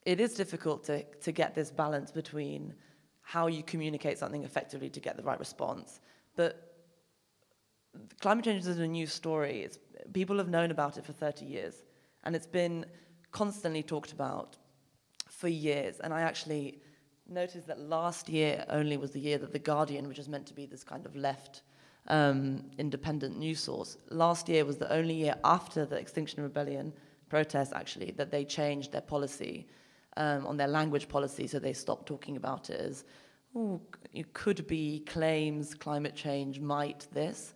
[0.05, 2.73] it is difficult to, to get this balance between
[3.21, 5.99] how you communicate something effectively to get the right response.
[6.35, 6.72] But
[8.21, 9.61] climate change isn't a new story.
[9.61, 9.79] It's,
[10.13, 11.83] people have known about it for 30 years,
[12.23, 12.85] and it's been
[13.31, 14.57] constantly talked about
[15.27, 15.99] for years.
[15.99, 16.79] And I actually
[17.27, 20.53] noticed that last year only was the year that The Guardian, which is meant to
[20.53, 21.61] be this kind of left
[22.07, 26.93] um, independent news source, last year was the only year after the Extinction Rebellion
[27.29, 29.67] protests, actually, that they changed their policy
[30.17, 31.47] um, on their language policy.
[31.47, 33.05] So they stopped talking about it as,
[33.55, 33.81] oh,
[34.13, 37.53] it could be claims, climate change might this,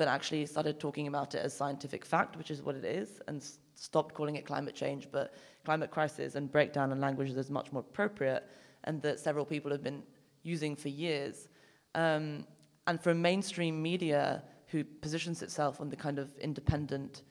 [0.00, 3.44] but actually started talking about it as scientific fact, which is what it is, and
[3.74, 7.80] stopped calling it climate change, but climate crisis and breakdown in language is much more
[7.82, 8.48] appropriate,
[8.84, 10.02] and that several people have been
[10.42, 11.48] using for years.
[11.94, 12.46] Um,
[12.86, 17.24] and for a mainstream media who positions itself on the kind of independent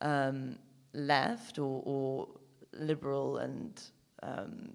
[0.00, 0.58] um,
[0.92, 2.26] left or, or,
[2.72, 3.82] liberal and
[4.24, 4.70] um,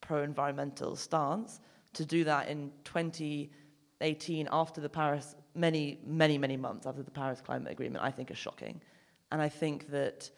[0.00, 1.58] pro-environmental stance,
[1.94, 7.40] to do that in 2018 after the Paris, many, many, many months after the Paris
[7.40, 8.80] Climate Agreement, I think is shocking.
[9.32, 10.30] And I think that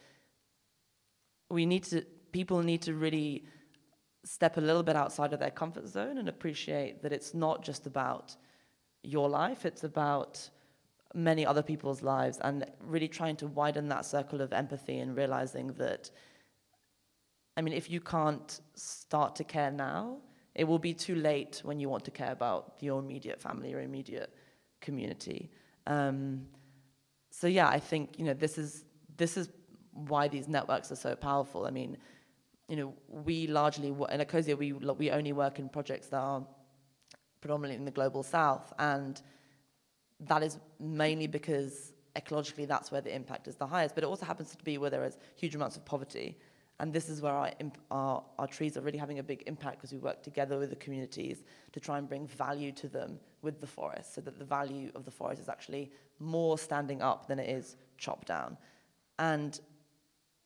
[1.51, 2.03] we need to,
[2.33, 3.45] people need to really
[4.25, 7.87] step a little bit outside of their comfort zone and appreciate that it's not just
[7.87, 8.37] about
[9.03, 10.51] your life, it's about
[11.15, 15.69] many other people's lives and really trying to widen that circle of empathy and realizing
[15.75, 16.11] that,
[17.57, 20.19] I mean, if you can't start to care now,
[20.55, 23.81] it will be too late when you want to care about your immediate family or
[23.81, 24.35] immediate
[24.81, 25.51] community.
[25.87, 26.47] Um,
[27.31, 28.85] so yeah, I think you know this is
[29.17, 29.49] this is
[29.93, 31.67] why these networks are so powerful.
[31.67, 31.97] I mean,
[32.69, 36.47] you know, we largely in Ecosia we we only work in projects that are
[37.41, 39.21] predominantly in the global south, and
[40.21, 43.95] that is mainly because ecologically that's where the impact is the highest.
[43.95, 46.37] But it also happens to be where there is huge amounts of poverty,
[46.81, 47.51] and this is where our
[47.91, 50.77] our, our trees are really having a big impact because we work together with the
[50.77, 54.91] communities to try and bring value to them with the forest, so that the value
[54.95, 58.57] of the forest is actually more standing up than it is chopped down.
[59.19, 59.59] And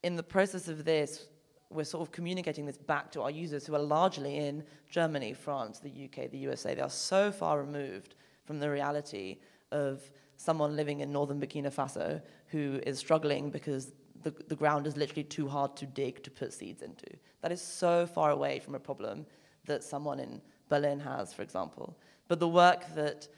[0.02, 1.26] in the process of this,
[1.70, 5.78] we're sort of communicating this back to our users who are largely in Germany, France,
[5.78, 6.74] the UK, the USA.
[6.74, 8.14] They are so far removed
[8.44, 9.38] from the reality
[9.70, 10.02] of
[10.36, 13.92] someone living in northern Burkina Faso who is struggling because
[14.22, 17.06] the, the ground is literally too hard to dig to put seeds into.
[17.40, 19.26] That is so far away from a problem
[19.66, 21.98] that someone in Berlin has, for example.
[22.28, 23.28] But the work that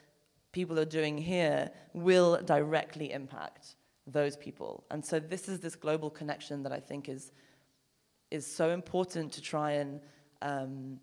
[0.52, 3.76] people are doing here will directly impact
[4.06, 4.84] those people.
[4.90, 7.32] And so this is this global connection that I think is,
[8.30, 10.00] is so important to try and,
[10.42, 11.00] um,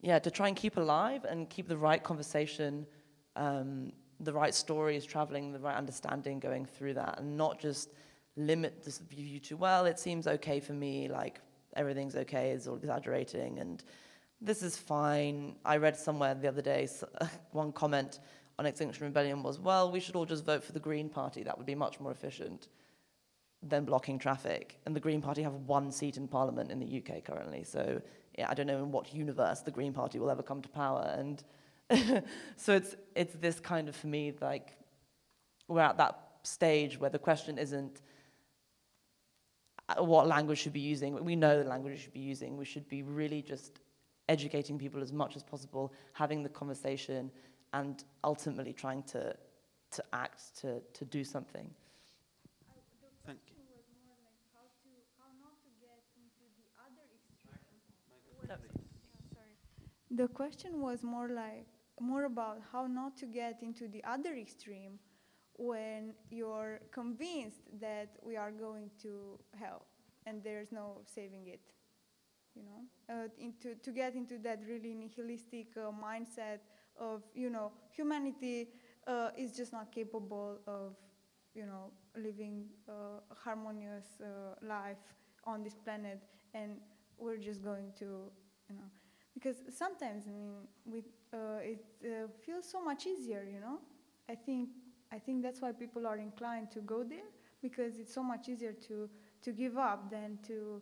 [0.00, 2.86] yeah, to try and keep alive and keep the right conversation,
[3.34, 7.90] um, the right stories traveling, the right understanding going through that, and not just
[8.36, 11.40] limit this view to, well, it seems okay for me, like
[11.74, 13.84] everything's okay, it's all exaggerating, and
[14.40, 15.56] this is fine.
[15.64, 16.88] I read somewhere the other day
[17.52, 18.20] one comment
[18.58, 21.42] on Extinction Rebellion was, well, we should all just vote for the Green Party.
[21.42, 22.68] That would be much more efficient
[23.62, 24.78] than blocking traffic.
[24.86, 27.64] And the Green Party have one seat in Parliament in the UK currently.
[27.64, 28.00] So
[28.38, 31.14] yeah, I don't know in what universe the Green Party will ever come to power.
[31.18, 31.42] And
[32.56, 34.76] so it's it's this kind of for me like
[35.68, 38.02] we're at that stage where the question isn't
[39.88, 41.24] uh, what language should be using.
[41.24, 42.56] We know the language we should be using.
[42.56, 43.78] We should be really just
[44.28, 47.30] educating people as much as possible, having the conversation,
[47.72, 49.36] and ultimately trying to,
[49.92, 51.70] to act, to, to do something.
[53.24, 53.56] Thank you.
[60.10, 61.66] The question was more like
[62.00, 64.98] more about how not to get into the other extreme
[65.58, 69.86] when you're convinced that we are going to hell
[70.26, 71.60] and there's no saving it
[72.54, 73.14] you know?
[73.14, 76.60] Uh, into to get into that really nihilistic uh, mindset
[76.98, 78.68] of you know humanity
[79.06, 80.96] uh, is just not capable of
[81.54, 84.96] you know living a harmonious uh, life
[85.44, 86.20] on this planet
[86.54, 86.78] and
[87.18, 88.30] we're just going to
[88.68, 88.88] you know
[89.36, 90.52] because sometimes I mean,
[90.86, 93.80] with uh, it uh, feels so much easier, you know.
[94.28, 94.70] I think
[95.12, 97.28] I think that's why people are inclined to go there
[97.60, 99.08] because it's so much easier to
[99.42, 100.80] to give up than to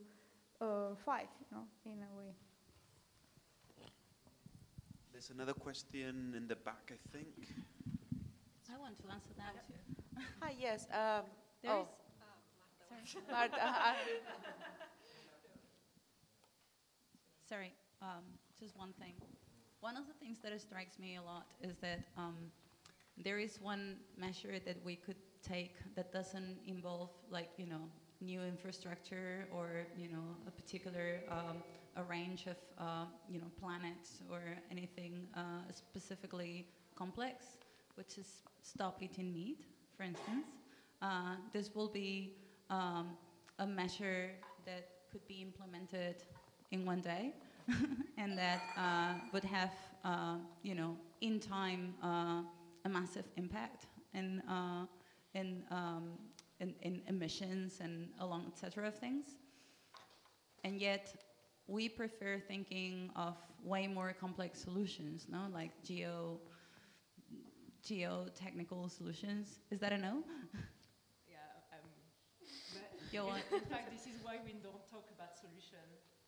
[0.60, 2.32] uh, fight, you know, in a way.
[5.12, 7.26] There's another question in the back, I think.
[8.72, 10.22] I want to answer that too.
[10.40, 10.86] Hi, yes.
[10.92, 11.24] Um,
[11.62, 11.88] There oh, is-
[13.14, 13.30] sorry.
[13.30, 13.94] Marta, uh,
[17.48, 18.24] Sorry, um,
[18.58, 19.14] just one thing.
[19.80, 22.34] One of the things that strikes me a lot is that um,
[23.22, 27.88] there is one measure that we could take that doesn't involve, like, you know,
[28.20, 31.62] new infrastructure or, you know, a particular, um,
[31.96, 34.40] a range of, uh, you know, planets or
[34.70, 35.40] anything uh,
[35.70, 37.58] specifically complex,
[37.96, 40.46] which is stop eating meat, for instance.
[41.02, 42.34] Uh, this will be
[42.70, 43.10] um,
[43.58, 44.30] a measure
[44.64, 46.16] that could be implemented
[46.70, 47.32] in one day
[48.18, 49.72] and that uh, would have,
[50.04, 52.42] uh, you know, in time, uh,
[52.84, 54.86] a massive impact in, uh,
[55.34, 56.18] in, um,
[56.60, 59.36] in, in emissions and along et cetera of things.
[60.62, 61.14] And yet,
[61.66, 65.46] we prefer thinking of way more complex solutions, no?
[65.52, 66.40] Like geo,
[67.82, 69.58] geotechnical solutions.
[69.70, 70.24] Is that a no?
[71.26, 71.38] Yeah,
[71.72, 71.88] um,
[73.26, 75.84] want- in fact, this is why we don't talk about solution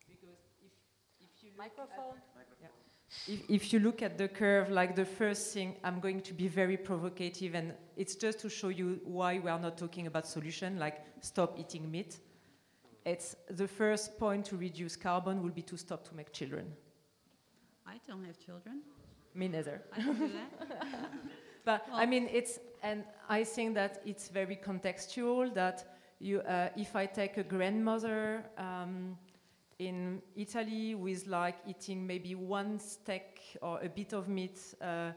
[0.07, 0.71] because if if
[1.09, 2.17] you look Microphone.
[2.61, 2.67] Yeah.
[3.27, 6.47] if, if you look at the curve, like the first thing, I'm going to be
[6.47, 10.79] very provocative, and it's just to show you why we are not talking about solution,
[10.79, 12.17] like stop eating meat.
[13.05, 16.73] It's the first point to reduce carbon will be to stop to make children.
[17.85, 18.81] I don't have children.
[19.33, 19.81] Me neither.
[19.93, 21.11] I can do that.
[21.67, 25.53] But I mean, it's and I think that it's very contextual.
[25.53, 25.83] That
[26.17, 29.17] you, uh, if I take a grandmother um,
[29.79, 35.11] in Italy with like eating maybe one steak or a bit of meat uh,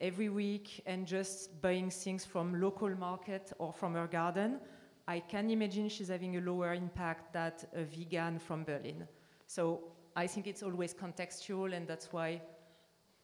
[0.00, 4.60] every week and just buying things from local market or from her garden,
[5.08, 9.06] I can imagine she's having a lower impact than a vegan from Berlin.
[9.46, 9.80] So
[10.14, 12.42] I think it's always contextual, and that's why.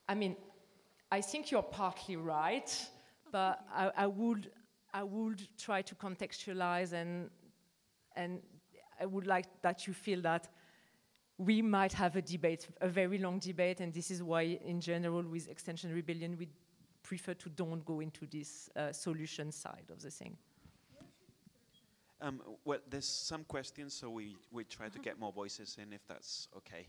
[0.09, 0.37] I mean,
[1.13, 2.71] I think you're partly right,
[3.31, 4.51] but I, I would
[4.93, 7.31] I would try to contextualize and
[8.17, 8.41] and
[9.01, 10.49] I would like that you feel that
[11.39, 15.23] we might have a debate, a very long debate, and this is why, in general,
[15.23, 16.49] with Extinction Rebellion, we
[17.05, 20.37] prefer to don't go into this uh, solution side of the thing.
[22.21, 26.05] Um, well, there's some questions, so we, we try to get more voices in, if
[26.09, 26.89] that's okay.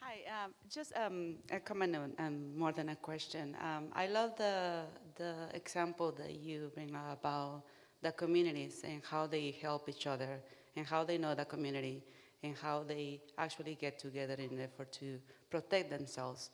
[0.00, 3.56] Hi, um, just um, a comment on, um, more than a question.
[3.60, 4.82] Um, I love the
[5.16, 7.62] the example that you bring up about
[8.02, 10.40] the communities and how they help each other
[10.76, 12.02] and how they know the community
[12.44, 15.18] and how they actually get together in an effort to
[15.50, 16.50] protect themselves.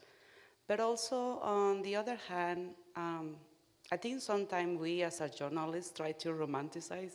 [0.69, 3.37] But also, on the other hand, um,
[3.91, 7.15] I think sometimes we as a journalist try to romanticize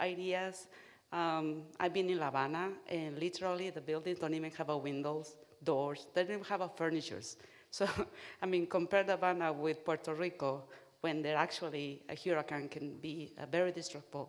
[0.00, 0.66] ideas.
[1.12, 6.08] Um, I've been in La Habana, and literally the buildings don't even have windows, doors.
[6.12, 7.36] They don't even have a furnitures.
[7.70, 7.86] So,
[8.42, 10.64] I mean, compare La Habana with Puerto Rico,
[11.00, 14.26] when there actually a hurricane can be uh, very destructive.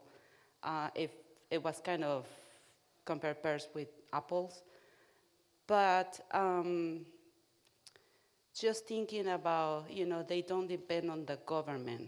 [0.62, 1.10] Uh, if
[1.50, 2.28] it was kind of
[3.12, 4.62] compare pears with apples,
[5.66, 7.06] but um,
[8.54, 12.08] just thinking about, you know, they don't depend on the government.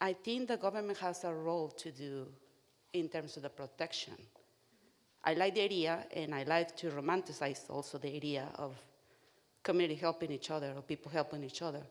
[0.00, 2.26] I think the government has a role to do
[2.92, 4.18] in terms of the protection.
[5.22, 8.74] I like the idea, and I like to romanticize also the idea of
[9.62, 11.82] community helping each other or people helping each other.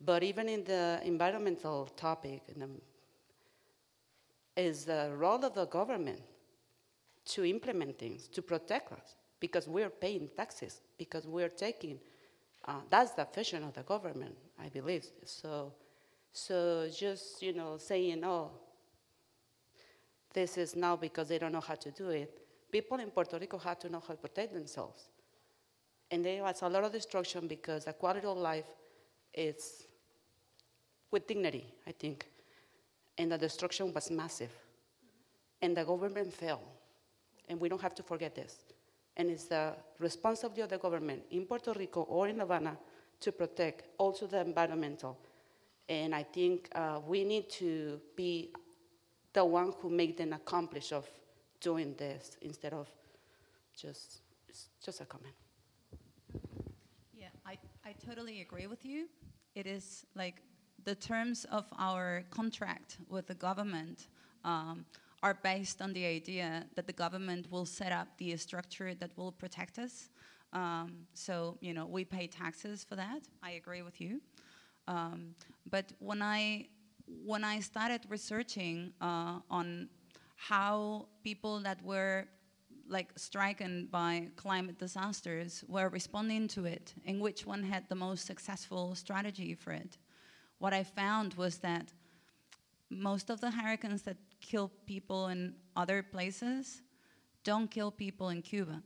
[0.00, 2.68] But even in the environmental topic, the,
[4.56, 6.20] is the role of the government
[7.26, 11.98] to implement things, to protect us, because we're paying taxes, because we're taking,
[12.66, 15.06] uh, that's the vision of the government, I believe.
[15.24, 15.72] So,
[16.32, 18.50] so just, you know, saying, oh,
[20.32, 22.40] this is now because they don't know how to do it.
[22.70, 25.08] People in Puerto Rico had to know how to protect themselves.
[26.10, 28.66] And there was a lot of destruction because the quality of life
[29.32, 29.84] is
[31.10, 32.26] with dignity, I think.
[33.16, 34.50] And the destruction was massive.
[35.62, 36.60] And the government failed.
[37.48, 38.58] And we don't have to forget this.
[39.16, 42.76] And it's the responsibility of the government in Puerto Rico or in Havana
[43.20, 45.18] to protect also the environmental.
[45.88, 48.52] And I think uh, we need to be
[49.32, 51.08] the one who make them accomplish of
[51.60, 52.88] doing this instead of
[53.76, 54.20] just,
[54.84, 55.34] just a comment.
[57.12, 59.06] Yeah, I, I totally agree with you.
[59.54, 60.42] It is like
[60.84, 64.08] the terms of our contract with the government
[64.44, 64.84] um,
[65.24, 69.32] are based on the idea that the government will set up the structure that will
[69.32, 70.10] protect us.
[70.52, 73.22] Um, so, you know, we pay taxes for that.
[73.42, 74.20] I agree with you.
[74.86, 75.34] Um,
[75.70, 76.68] but when I
[77.32, 79.88] when I started researching uh, on
[80.36, 82.26] how people that were
[82.88, 88.26] like stricken by climate disasters were responding to it and which one had the most
[88.26, 89.96] successful strategy for it,
[90.58, 91.86] what I found was that
[92.90, 96.82] most of the hurricanes that kill people in other places
[97.44, 98.82] don't kill people in Cuba.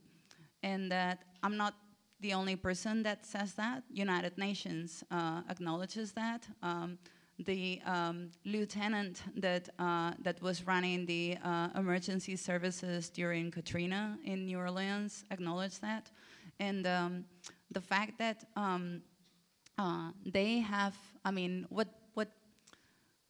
[0.63, 1.75] And that I'm not
[2.21, 3.85] the only person that says that.
[3.93, 6.47] United Nations uh, acknowledges that.
[6.63, 6.99] Um,
[7.47, 14.47] the um, lieutenant that, uh, that was running the uh, emergency services during Katrina in
[14.47, 16.11] New Orleans acknowledged that.
[16.59, 17.25] And um,
[17.71, 19.03] the fact that um,
[19.79, 21.87] uh, they have, I mean, what,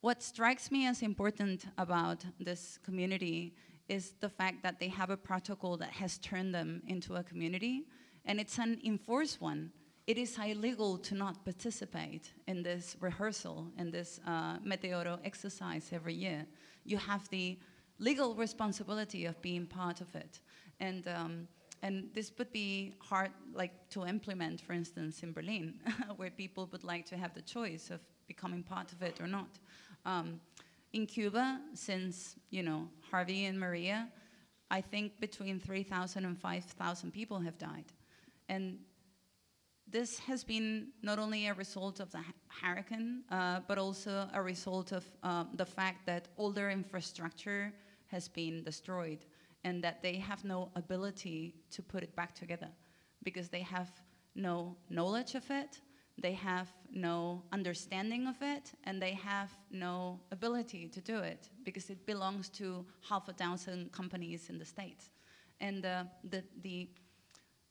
[0.00, 3.54] what, strikes me as important about this community
[3.88, 7.86] is the fact that they have a protocol that has turned them into a community,
[8.24, 9.72] and it's an enforced one
[10.08, 16.14] it is illegal to not participate in this rehearsal, in this uh, Meteoro exercise every
[16.14, 16.46] year.
[16.86, 17.58] You have the
[17.98, 20.40] legal responsibility of being part of it.
[20.80, 21.46] And, um,
[21.82, 25.74] and this would be hard like to implement, for instance, in Berlin,
[26.16, 29.58] where people would like to have the choice of becoming part of it or not.
[30.09, 30.40] Um,
[30.94, 34.09] in Cuba, since, you know, Harvey and Maria,
[34.70, 37.93] I think between 3,000 and 5,000 people have died.
[38.48, 38.78] And
[39.86, 42.20] this has been not only a result of the
[42.62, 47.70] hurricane, uh, but also a result of um, the fact that all their infrastructure
[48.06, 49.26] has been destroyed
[49.64, 52.70] and that they have no ability to put it back together
[53.24, 53.90] because they have
[54.35, 55.80] no knowledge of it,
[56.20, 61.90] they have no understanding of it, and they have no ability to do it because
[61.90, 65.11] it belongs to half a dozen companies in the States.
[65.61, 66.89] And uh, the, the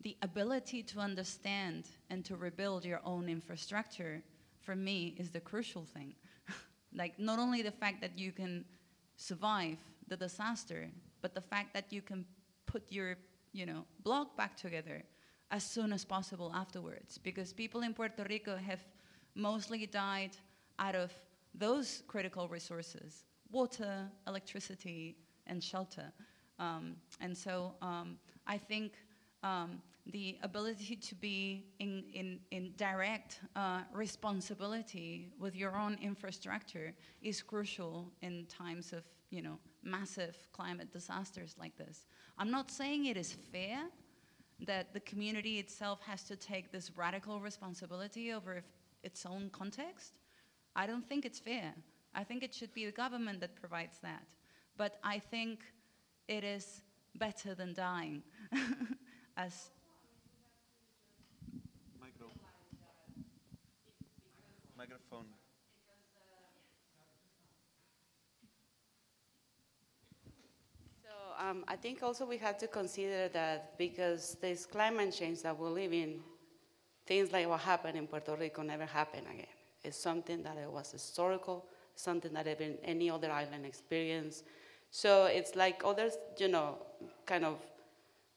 [0.02, 4.22] the ability to understand and to rebuild your own infrastructure
[4.62, 6.14] for me is the crucial thing.
[6.94, 8.64] like not only the fact that you can
[9.16, 10.90] survive the disaster,
[11.22, 12.26] but the fact that you can
[12.68, 13.18] put your,
[13.54, 15.04] you know, blog back together
[15.52, 18.84] as soon as possible afterwards because people in Puerto Rico have
[19.36, 20.32] mostly died
[20.80, 21.12] out of
[21.54, 25.16] those critical resources, water, electricity,
[25.48, 26.12] and shelter.
[26.60, 28.94] Um, and so um, I think
[29.44, 36.94] um, the ability to be in, in, in direct uh, responsibility with your own infrastructure
[37.22, 42.06] is crucial in times of you know massive climate disasters like this.
[42.38, 43.80] I'm not saying it is fair
[44.66, 48.64] that the community itself has to take this radical responsibility over
[49.04, 50.14] its own context.
[50.76, 51.74] I don't think it's fair.
[52.16, 54.24] I think it should be the government that provides that.
[54.76, 55.60] But I think
[56.28, 56.82] it is
[57.16, 58.24] better than dying.
[59.38, 59.70] as
[62.00, 62.28] Micro.
[64.76, 65.37] Microphone.
[71.38, 75.68] Um, I think also we have to consider that because this climate change that we
[75.70, 76.20] live in,
[77.06, 79.46] things like what happened in Puerto Rico never happen again.
[79.84, 81.66] It's something that it was historical,
[81.96, 84.44] something that even any other island experienced.
[84.92, 86.78] So it's like others, you know,
[87.26, 87.60] kind of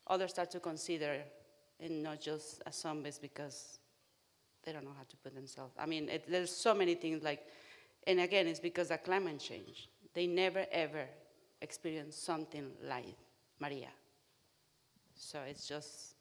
[0.07, 1.23] others start to consider
[1.81, 3.79] and not just as zombies because
[4.65, 5.75] they don't know how to put themselves.
[5.79, 7.47] I mean, it, there's so many things like,
[8.07, 9.89] and again, it's because of climate change.
[10.13, 11.07] They never ever
[11.61, 13.17] experienced something like
[13.59, 13.89] Maria.
[15.15, 16.15] So it's just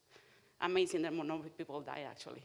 [0.62, 2.44] amazing that more people die actually.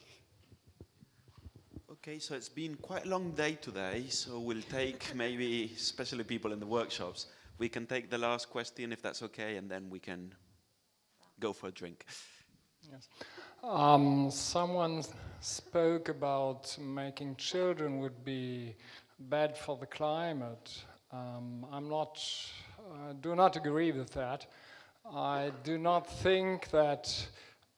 [1.90, 6.52] Okay, so it's been quite a long day today, so we'll take maybe, especially people
[6.52, 7.26] in the workshops,
[7.58, 10.34] we can take the last question if that's okay, and then we can
[11.40, 12.04] go for a drink.
[12.90, 13.08] Yes.
[13.62, 15.02] Um, someone
[15.40, 18.76] spoke about making children would be
[19.18, 20.84] bad for the climate.
[21.14, 22.20] Um, I'm not,
[22.76, 24.46] uh, do not agree with that.
[25.14, 27.28] I do not think that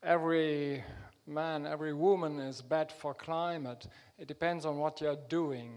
[0.02, 0.82] every
[1.26, 3.88] man, every woman is bad for climate.
[4.18, 5.72] It depends on what you're doing.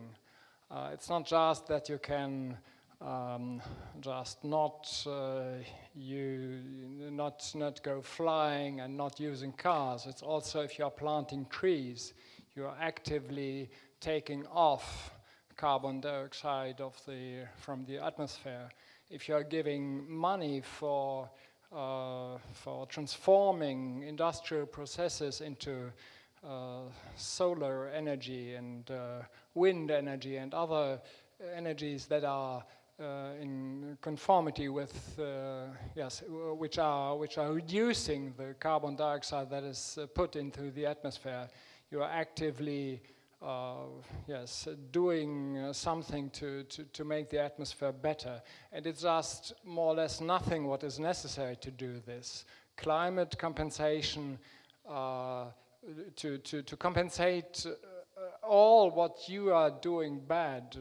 [0.72, 2.58] Uh, it's not just that you can
[3.02, 3.62] um,
[4.00, 5.56] just not uh,
[5.94, 6.62] you
[7.12, 10.06] not not go flying and not using cars.
[10.06, 12.14] It's also if you are planting trees,
[12.56, 13.70] you are actively
[14.00, 15.12] taking off
[15.60, 18.70] carbon dioxide of the from the atmosphere.
[19.12, 21.30] If you are giving money for
[21.76, 25.92] uh, for transforming industrial processes into
[26.48, 26.84] uh,
[27.18, 29.22] solar energy and uh,
[29.54, 31.02] wind energy and other
[31.54, 32.64] energies that are
[33.02, 36.24] uh, in conformity with uh, yes,
[36.58, 41.50] which are which are reducing the carbon dioxide that is uh, put into the atmosphere.
[41.92, 43.02] You are actively
[43.42, 43.76] uh,
[44.28, 48.42] yes, doing uh, something to, to, to make the atmosphere better.
[48.72, 52.46] And it's just more or less nothing what is necessary to do this.
[52.76, 54.38] Climate compensation,
[54.90, 55.46] uh,
[56.18, 57.66] to, to, to compensate
[58.44, 60.76] all what you are doing bad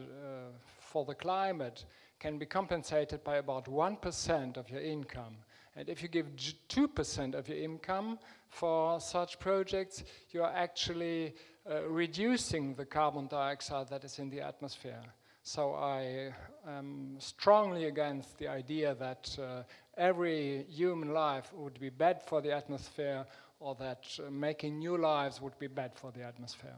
[0.79, 1.85] for the climate
[2.19, 5.37] can be compensated by about 1% of your income.
[5.75, 8.19] And if you give 2% of your income
[8.49, 11.35] for such projects, you are actually
[11.69, 15.01] uh, reducing the carbon dioxide that is in the atmosphere.
[15.43, 16.33] So I
[16.67, 19.63] am strongly against the idea that uh,
[19.97, 23.25] every human life would be bad for the atmosphere
[23.59, 26.75] or that uh, making new lives would be bad for the atmosphere.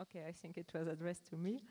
[0.00, 1.62] Okay, I think it was addressed to me.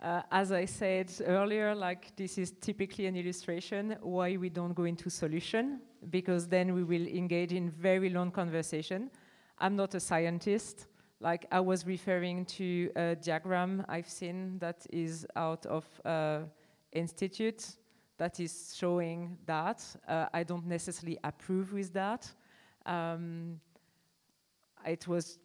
[0.00, 4.84] Uh, as I said earlier, like this is typically an illustration why we don't go
[4.84, 5.80] into solution,
[6.10, 9.10] because then we will engage in very long conversation.
[9.60, 10.86] I'm not a scientist.
[11.20, 16.40] Like I was referring to a diagram I've seen that is out of uh,
[16.92, 17.76] institute
[18.18, 19.84] that is showing that.
[20.06, 22.30] Uh, I don't necessarily approve with that.
[22.86, 23.60] Um,
[24.86, 25.38] it was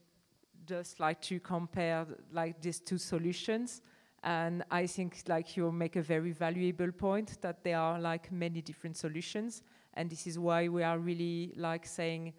[0.66, 3.82] just like to compare like these two solutions
[4.24, 8.62] and I think like you make a very valuable point that there are like many
[8.62, 9.64] different solutions.
[9.96, 12.34] And this is why we are really like saying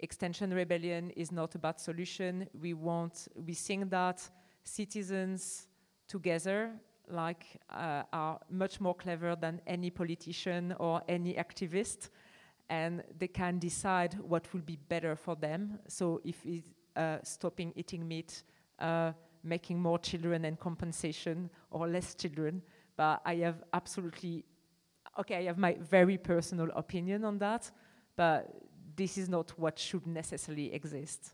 [0.00, 2.48] Extinction Rebellion is not about solution.
[2.60, 4.28] We want, we think that
[4.62, 5.66] citizens
[6.06, 6.72] together
[7.10, 12.10] like uh, are much more clever than any politician or any activist
[12.70, 15.78] and they can decide what will be better for them.
[15.88, 18.42] So if it's uh, stopping eating meat,
[18.78, 19.12] uh,
[19.42, 22.62] making more children and compensation or less children.
[22.96, 24.44] But I have absolutely,
[25.18, 27.70] okay, I have my very personal opinion on that,
[28.16, 28.67] but
[28.98, 31.32] this is not what should necessarily exist.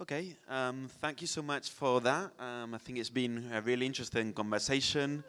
[0.00, 2.30] Okay, um, thank you so much for that.
[2.38, 5.24] Um, I think it's been a really interesting conversation.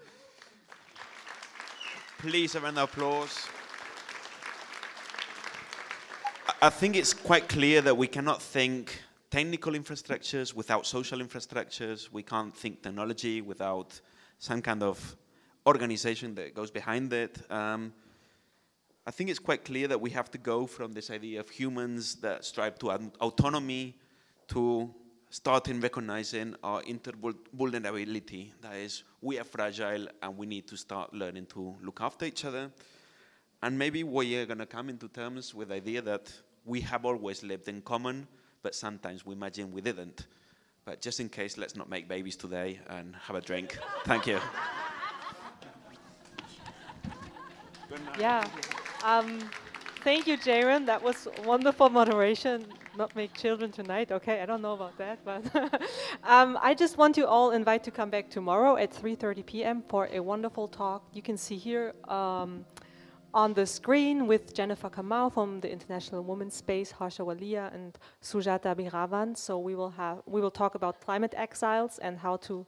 [2.20, 3.48] Please, a round of applause.
[6.62, 9.02] I think it's quite clear that we cannot think
[9.32, 12.12] technical infrastructures without social infrastructures.
[12.12, 14.00] We can't think technology without
[14.38, 15.16] some kind of
[15.66, 17.40] organization that goes behind it.
[17.50, 17.92] Um,
[19.06, 22.16] I think it's quite clear that we have to go from this idea of humans
[22.16, 23.96] that strive to autonomy
[24.50, 24.94] to
[25.30, 28.52] starting recognizing our intervulnerability.
[28.62, 32.46] That is, we are fragile and we need to start learning to look after each
[32.46, 32.72] other.
[33.62, 36.32] And maybe we are going to come into terms with the idea that
[36.66, 38.28] we have always lived in common
[38.62, 40.28] but sometimes we imagine we didn't.
[40.86, 43.78] But just in case, let's not make babies today and have a drink.
[44.06, 44.40] Thank you.
[48.20, 48.48] Yeah.
[49.04, 49.40] Um,
[50.04, 50.86] thank you, Jaron.
[50.86, 52.66] That was wonderful moderation.
[52.98, 54.12] Not make children tonight.
[54.12, 55.44] Okay, I don't know about that, but
[56.24, 59.84] um, I just want you all invite to come back tomorrow at 3:30 p.m.
[59.88, 61.04] for a wonderful talk.
[61.14, 61.94] You can see here.
[62.08, 62.66] Um,
[63.32, 68.76] on the screen with Jennifer Kamau from the International Women's Space, Harsha Walia and Sujata
[68.76, 69.38] Abhiravan.
[69.38, 72.66] So we will have we will talk about climate exiles and how to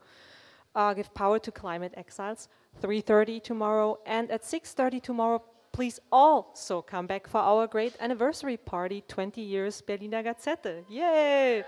[0.75, 2.47] uh, give power to climate exiles.
[2.81, 5.41] 3:30 tomorrow and at 6:30 tomorrow.
[5.71, 10.83] Please also come back for our great anniversary party, 20 years Berliner Gazette.
[10.89, 11.63] Yay!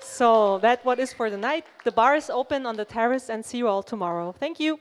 [0.00, 1.64] So that what is for the night.
[1.84, 4.34] The bar is open on the terrace and see you all tomorrow.
[4.38, 4.78] Thank you.